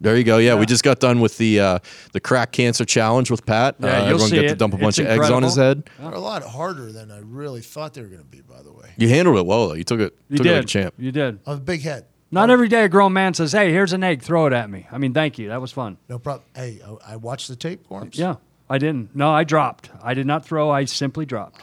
There 0.00 0.16
you 0.16 0.24
go. 0.24 0.38
Yeah, 0.38 0.54
we 0.54 0.64
just 0.64 0.82
got 0.82 0.98
done 1.00 1.20
with 1.20 1.36
the 1.38 1.60
uh, 1.60 1.78
the 2.12 2.20
crack 2.20 2.52
cancer 2.52 2.84
challenge 2.84 3.30
with 3.30 3.44
Pat. 3.44 3.76
Yeah, 3.80 3.86
uh, 3.86 3.90
you'll 3.98 4.04
everyone 4.06 4.28
see 4.30 4.36
got 4.36 4.42
to 4.42 4.48
it. 4.48 4.58
dump 4.58 4.74
a 4.74 4.78
bunch 4.78 4.98
It's 4.98 5.06
of 5.06 5.06
eggs 5.06 5.30
on 5.30 5.42
his 5.42 5.56
head. 5.56 5.90
They're 5.98 6.10
a 6.12 6.18
lot 6.20 6.42
harder 6.42 6.90
than 6.92 7.10
I 7.10 7.18
really 7.18 7.60
thought 7.60 7.94
they 7.94 8.00
were 8.02 8.08
going 8.08 8.20
to 8.22 8.26
be. 8.26 8.40
By 8.40 8.62
the 8.62 8.72
way, 8.72 8.90
You 8.96 9.08
handled 9.08 9.36
it 9.38 9.46
well 9.46 9.68
though. 9.68 9.74
You 9.74 9.84
took 9.84 10.00
it. 10.00 10.16
You 10.28 10.38
took 10.38 10.44
did. 10.44 10.52
it 10.52 10.56
like 10.56 10.64
a 10.64 10.68
champ. 10.68 10.94
You 10.98 11.12
did. 11.12 11.38
I 11.46 11.50
have 11.50 11.58
a 11.58 11.62
big 11.62 11.82
head. 11.82 12.06
Not 12.32 12.48
every 12.50 12.68
day 12.68 12.84
a 12.84 12.88
grown 12.88 13.12
man 13.12 13.34
says, 13.34 13.52
"Hey, 13.52 13.72
here's 13.72 13.92
an 13.92 14.04
egg. 14.04 14.22
Throw 14.22 14.46
it 14.46 14.52
at 14.52 14.70
me." 14.70 14.86
I 14.92 14.98
mean, 14.98 15.12
thank 15.12 15.38
you. 15.38 15.48
That 15.48 15.60
was 15.60 15.72
fun. 15.72 15.96
No 16.08 16.18
problem. 16.18 16.44
Hey, 16.54 16.80
I, 17.04 17.14
I 17.14 17.16
watched 17.16 17.48
the 17.48 17.56
tape, 17.56 17.84
Worms. 17.90 18.16
Yeah, 18.18 18.36
I 18.68 18.78
didn't. 18.78 19.14
No, 19.16 19.30
I 19.32 19.42
dropped. 19.44 19.90
I 20.02 20.14
did 20.14 20.26
not 20.26 20.44
throw. 20.44 20.70
I 20.70 20.84
simply 20.84 21.26
dropped. 21.26 21.60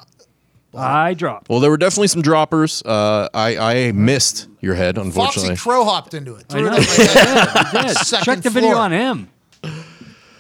I 0.75 1.13
dropped. 1.13 1.49
Well, 1.49 1.59
there 1.61 1.71
were 1.71 1.77
definitely 1.77 2.09
some 2.09 2.21
droppers. 2.21 2.83
Uh, 2.83 3.29
I 3.33 3.57
I 3.57 3.91
missed 3.93 4.47
your 4.59 4.75
head, 4.75 4.97
unfortunately. 4.97 5.51
Foxy 5.55 5.63
crow 5.63 5.85
hopped 5.85 6.13
into 6.13 6.35
it. 6.35 6.47
Threw 6.49 6.67
it 6.67 6.71
know. 6.71 6.77
at 6.77 6.77
my 6.77 7.03
head. 7.03 7.47
I 7.83 7.87
did. 7.87 7.97
Second 7.99 8.25
Check 8.25 8.41
the 8.43 8.49
video 8.49 8.71
floor. 8.71 8.81
on 8.83 8.91
him. 8.91 9.29
All 9.63 9.69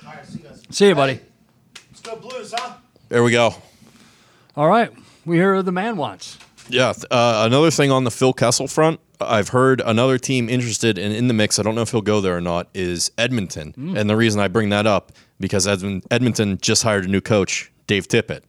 right, 0.05 0.25
see 0.25 0.39
you 0.39 0.43
guys. 0.43 0.61
See 0.69 0.87
you, 0.89 0.95
buddy. 0.95 1.19
Let's 1.89 2.01
go 2.01 2.15
Blues, 2.17 2.53
huh? 2.55 2.73
There 3.09 3.23
we 3.23 3.31
go. 3.31 3.55
All 4.57 4.67
right, 4.67 4.91
we 5.25 5.37
hear 5.37 5.55
what 5.55 5.65
the 5.65 5.71
man 5.71 5.95
wants. 5.97 6.37
Yeah. 6.69 6.91
th- 6.91 7.05
Uh, 7.09 7.43
another 7.47 7.71
thing 7.71 7.91
on 7.91 8.03
the 8.03 8.11
Phil 8.11 8.33
Kessel 8.33 8.67
front, 8.67 8.99
I've 9.19 9.49
heard 9.49 9.81
another 9.85 10.17
team 10.17 10.49
interested 10.49 10.97
in 10.97 11.11
in 11.11 11.27
the 11.27 11.33
mix. 11.33 11.57
I 11.59 11.63
don't 11.63 11.75
know 11.75 11.81
if 11.81 11.91
he'll 11.91 12.01
go 12.01 12.21
there 12.21 12.37
or 12.37 12.41
not. 12.41 12.67
Is 12.73 13.11
Edmonton, 13.17 13.73
and 13.97 14.09
the 14.09 14.15
reason 14.15 14.39
I 14.39 14.47
bring 14.47 14.69
that 14.69 14.85
up 14.85 15.11
because 15.39 15.65
Edmon- 15.67 16.03
Edmonton 16.11 16.57
just 16.61 16.83
hired 16.83 17.05
a 17.05 17.07
new 17.07 17.21
coach, 17.21 17.71
Dave 17.87 18.07
Tippett, 18.07 18.41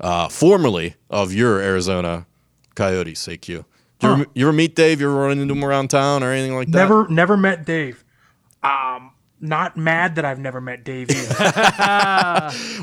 uh, 0.00 0.28
formerly 0.28 0.94
of 1.10 1.32
your 1.32 1.60
Arizona 1.60 2.26
Coyotes. 2.74 3.26
AQ. 3.26 3.48
You, 3.48 3.64
ever, 4.02 4.26
you 4.34 4.46
ever 4.46 4.52
meet 4.52 4.74
Dave? 4.76 5.00
You 5.00 5.08
ever 5.10 5.16
run 5.20 5.38
into 5.38 5.54
him 5.54 5.64
around 5.64 5.88
town 5.88 6.22
or 6.22 6.30
anything 6.30 6.54
like 6.54 6.68
that? 6.68 6.78
Never, 6.78 7.08
never 7.08 7.36
met 7.36 7.64
Dave. 7.64 8.04
Um, 8.62 9.05
not 9.46 9.76
mad 9.76 10.16
that 10.16 10.24
I've 10.24 10.38
never 10.38 10.60
met 10.60 10.84
Dave. 10.84 11.08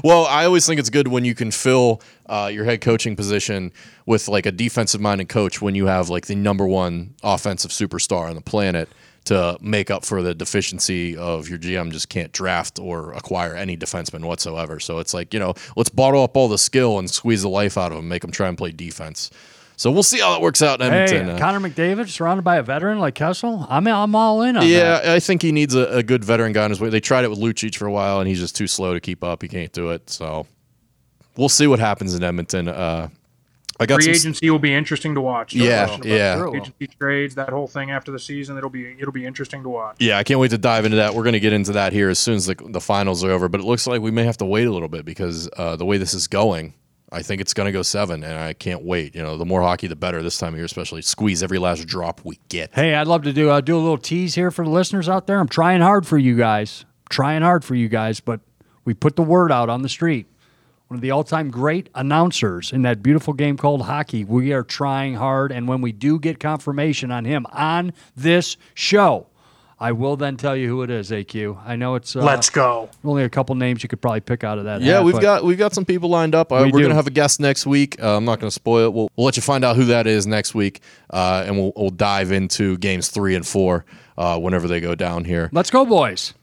Well, 0.04 0.26
I 0.26 0.46
always 0.46 0.66
think 0.66 0.80
it's 0.80 0.90
good 0.90 1.08
when 1.08 1.24
you 1.24 1.36
can 1.36 1.52
fill 1.52 2.02
uh, 2.26 2.50
your 2.52 2.66
head 2.66 2.82
coaching 2.82 3.16
position 3.16 3.72
with 4.06 4.28
like 4.28 4.46
a 4.46 4.52
defensive 4.52 5.00
minded 5.00 5.30
coach 5.30 5.62
when 5.62 5.76
you 5.76 5.86
have 5.86 6.10
like 6.10 6.26
the 6.26 6.36
number 6.36 6.68
one 6.68 7.16
offensive 7.24 7.72
superstar 7.72 8.30
on 8.30 8.36
the 8.36 8.42
planet 8.42 8.90
to 9.26 9.58
make 9.62 9.90
up 9.90 10.04
for 10.04 10.22
the 10.22 10.36
deficiency 10.36 11.16
of 11.16 11.48
your 11.48 11.58
GM 11.58 11.92
just 11.92 12.10
can't 12.10 12.32
draft 12.34 12.80
or 12.80 13.14
acquire 13.14 13.56
any 13.56 13.78
defenseman 13.78 14.26
whatsoever. 14.26 14.80
So 14.80 15.00
it's 15.00 15.14
like, 15.14 15.34
you 15.34 15.40
know, 15.40 15.54
let's 15.78 15.90
bottle 15.90 16.24
up 16.24 16.36
all 16.36 16.48
the 16.48 16.58
skill 16.58 17.00
and 17.00 17.10
squeeze 17.10 17.42
the 17.42 17.50
life 17.50 17.78
out 17.78 17.92
of 17.92 17.98
them, 17.98 18.10
make 18.10 18.22
them 18.22 18.32
try 18.32 18.50
and 18.50 18.58
play 18.58 18.72
defense. 18.72 19.30
So 19.84 19.92
we'll 19.92 20.02
see 20.02 20.22
how 20.22 20.32
that 20.32 20.40
works 20.40 20.62
out 20.62 20.80
in 20.80 20.94
Edmonton. 20.94 21.32
Uh, 21.32 21.38
Connor 21.38 21.60
McDavid 21.60 22.08
surrounded 22.08 22.44
by 22.44 22.56
a 22.56 22.64
veteran 22.64 23.00
like 23.00 23.16
Kessel. 23.16 23.68
I'm 23.70 23.86
I'm 23.86 24.16
all 24.16 24.42
in 24.44 24.56
on 24.56 24.62
that. 24.64 24.70
yeah, 24.70 25.02
that. 25.02 25.08
I 25.10 25.20
think 25.20 25.42
he 25.42 25.52
needs 25.52 25.76
a, 25.76 25.98
a 25.98 26.02
good 26.02 26.24
veteran 26.24 26.54
guy 26.54 26.64
in 26.64 26.72
his 26.72 26.80
way. 26.80 26.88
They 26.88 27.02
tried 27.02 27.26
it 27.26 27.30
with 27.30 27.38
Lucic 27.38 27.76
for 27.76 27.86
a 27.86 27.92
while, 27.92 28.22
and 28.22 28.28
he's 28.30 28.40
just 28.40 28.56
too 28.56 28.66
slow 28.66 28.94
to 28.94 29.02
keep 29.02 29.26
up. 29.26 29.42
He 29.42 29.50
can't 29.50 29.74
do 29.74 29.90
it. 29.90 30.10
So 30.10 30.48
we'll 31.36 31.50
see 31.50 31.68
what 31.68 31.80
happens 31.80 32.16
in 32.16 32.24
Edmonton. 32.24 32.70
Uh, 32.70 33.10
I 33.78 33.86
got 33.86 33.96
Free 33.96 34.14
some. 34.14 34.30
agency 34.30 34.50
will 34.50 34.58
be 34.58 34.74
interesting 34.74 35.16
to 35.16 35.22
watch. 35.22 35.54
No 35.54 35.66
Yeah, 35.66 35.86
question 35.88 36.08
yeah. 36.08 36.36
it. 36.36 36.38
Sure 36.38 36.50
will. 36.50 36.56
Agency 36.62 36.88
trades, 36.88 37.36
that 37.36 37.50
whole 37.50 37.68
thing 37.68 37.92
after 37.92 38.10
the 38.14 38.20
season, 38.20 38.58
it'll 38.58 38.70
be 38.70 38.96
it'll 38.98 39.12
be 39.12 39.26
interesting 39.26 39.64
to 39.64 39.70
watch. 39.70 39.98
Yeah, 40.00 40.18
I 40.18 40.24
can't 40.24 40.40
wait 40.40 40.52
to 40.52 40.58
dive 40.58 40.86
into 40.86 40.96
that. 40.96 41.14
We're 41.14 41.24
going 41.24 41.34
to 41.34 41.42
get 41.42 41.52
into 41.52 41.74
that 41.74 41.92
here 41.92 42.10
as 42.10 42.20
soon 42.20 42.36
as 42.36 42.46
the, 42.46 42.56
the 42.70 42.80
finals 42.80 43.22
are 43.26 43.32
over. 43.32 43.50
But 43.50 43.60
it 43.60 43.66
looks 43.66 43.86
like 43.86 44.00
we 44.00 44.12
may 44.12 44.24
have 44.24 44.38
to 44.38 44.46
wait 44.46 44.66
a 44.66 44.72
little 44.72 44.88
bit 44.88 45.04
because 45.04 45.50
uh, 45.58 45.76
the 45.76 45.84
way 45.86 45.98
this 45.98 46.14
is 46.14 46.30
going, 46.30 46.74
I 47.14 47.22
think 47.22 47.42
it's 47.42 47.54
going 47.54 47.68
to 47.68 47.72
go 47.72 47.84
seven, 47.84 48.24
and 48.24 48.38
I 48.38 48.54
can't 48.54 48.84
wait. 48.84 49.14
You 49.16 49.22
know, 49.22 49.38
the 49.38 49.46
more 49.46 49.62
hockey, 49.62 49.88
the 49.88 49.96
better. 49.96 50.24
This 50.24 50.38
time 50.38 50.54
of 50.54 50.58
year, 50.58 50.66
especially, 50.66 51.04
squeeze 51.04 51.44
every 51.44 51.60
last 51.60 51.86
drop 51.86 52.22
we 52.24 52.40
get. 52.50 52.74
Hey, 52.74 52.96
I'd 52.96 53.08
love 53.08 53.22
to 53.24 53.32
do 53.34 53.50
uh, 53.52 53.62
do 53.62 53.78
a 53.78 53.80
little 53.80 53.98
tease 54.00 54.34
here 54.36 54.50
for 54.50 54.66
the 54.66 54.72
listeners 54.72 55.08
out 55.08 55.28
there. 55.28 55.40
I'm 55.40 55.48
trying 55.48 55.82
hard 55.82 56.08
for 56.08 56.18
you 56.18 56.36
guys. 56.36 56.86
trying 57.10 57.44
hard 57.44 57.64
for 57.64 57.76
you 57.76 57.88
guys, 57.88 58.20
but 58.20 58.42
we 58.86 58.94
put 58.94 59.16
the 59.16 59.24
word 59.24 59.52
out 59.52 59.70
on 59.70 59.84
the 59.84 59.90
street. 59.90 60.26
One 60.88 60.96
of 60.96 61.02
the 61.02 61.12
all-time 61.12 61.50
great 61.50 61.90
announcers 61.96 62.72
in 62.72 62.82
that 62.84 63.02
beautiful 63.02 63.34
game 63.34 63.58
called 63.58 63.84
hockey. 63.84 64.24
We 64.24 64.52
are 64.52 64.64
trying 64.64 65.16
hard, 65.16 65.52
and 65.52 65.68
when 65.68 65.82
we 65.82 65.92
do 65.92 66.20
get 66.20 66.40
confirmation 66.40 67.12
on 67.12 67.26
him 67.26 67.46
on 67.52 67.94
this 68.16 68.58
show, 68.74 69.28
I 69.84 69.92
will 69.92 70.16
then 70.16 70.38
tell 70.38 70.56
you 70.56 70.70
who 70.70 70.82
it 70.84 70.90
is. 70.90 71.12
AQ. 71.12 71.58
I 71.66 71.76
know 71.76 71.96
it's 71.96 72.16
uh, 72.16 72.24
Let's 72.24 72.50
go. 72.50 72.90
only 73.04 73.26
a 73.26 73.30
couple 73.30 73.54
names 73.56 73.84
you 73.84 73.90
could 73.90 74.02
probably 74.02 74.22
pick 74.22 74.46
out 74.46 74.58
of 74.58 74.64
that. 74.64 74.80
Yeah, 74.80 74.94
hat, 74.94 75.04
we've 75.04 75.20
got 75.20 75.44
we've 75.44 75.58
got 75.58 75.74
some 75.74 75.84
people 75.84 76.08
lined 76.08 76.36
up. 76.36 76.54
Uh, 76.54 76.62
We 76.64 76.72
we're 76.72 76.84
gonna 76.84 76.96
have 76.96 77.08
a 77.08 77.12
guest 77.12 77.42
next 77.42 77.66
week. 77.66 78.02
Uh, 78.02 78.16
I'm 78.16 78.24
not 78.24 78.40
gonna 78.40 78.50
spoil 78.50 78.86
it. 78.86 78.94
We'll, 78.94 79.10
we'll 79.18 79.26
let 79.26 79.36
you 79.36 79.42
find 79.42 79.66
out 79.66 79.76
who 79.76 79.84
that 79.86 80.08
is 80.08 80.26
next 80.26 80.56
week, 80.56 80.80
uh, 81.10 81.44
and 81.46 81.58
we'll 81.58 81.74
we'll 81.76 81.90
dive 81.90 82.32
into 82.32 82.78
games 82.78 83.10
three 83.10 83.36
and 83.36 83.46
four 83.46 83.84
uh, 84.18 84.40
whenever 84.40 84.70
they 84.70 84.80
go 84.80 84.96
down 84.96 85.26
here. 85.26 85.50
Let's 85.52 85.70
go, 85.70 85.86
boys. 85.86 86.34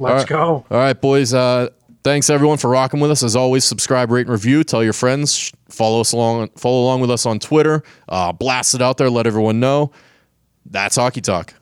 Let's 0.00 0.22
right. 0.22 0.28
go. 0.28 0.66
All 0.68 0.76
right, 0.76 1.00
boys. 1.00 1.32
Uh, 1.32 1.68
thanks 2.02 2.28
everyone 2.28 2.58
for 2.58 2.68
rocking 2.68 2.98
with 2.98 3.12
us. 3.12 3.22
As 3.22 3.36
always, 3.36 3.64
subscribe, 3.64 4.10
rate, 4.10 4.26
and 4.26 4.30
review. 4.30 4.64
Tell 4.64 4.82
your 4.82 4.92
friends. 4.92 5.52
Follow 5.68 6.00
us 6.00 6.10
along. 6.10 6.48
Follow 6.56 6.82
along 6.82 7.00
with 7.00 7.12
us 7.12 7.26
on 7.26 7.38
Twitter. 7.38 7.84
Uh, 8.08 8.32
blast 8.32 8.74
it 8.74 8.82
out 8.82 8.96
there. 8.96 9.08
Let 9.08 9.28
everyone 9.28 9.60
know. 9.60 9.92
That's 10.66 10.96
hockey 10.96 11.20
talk. 11.20 11.54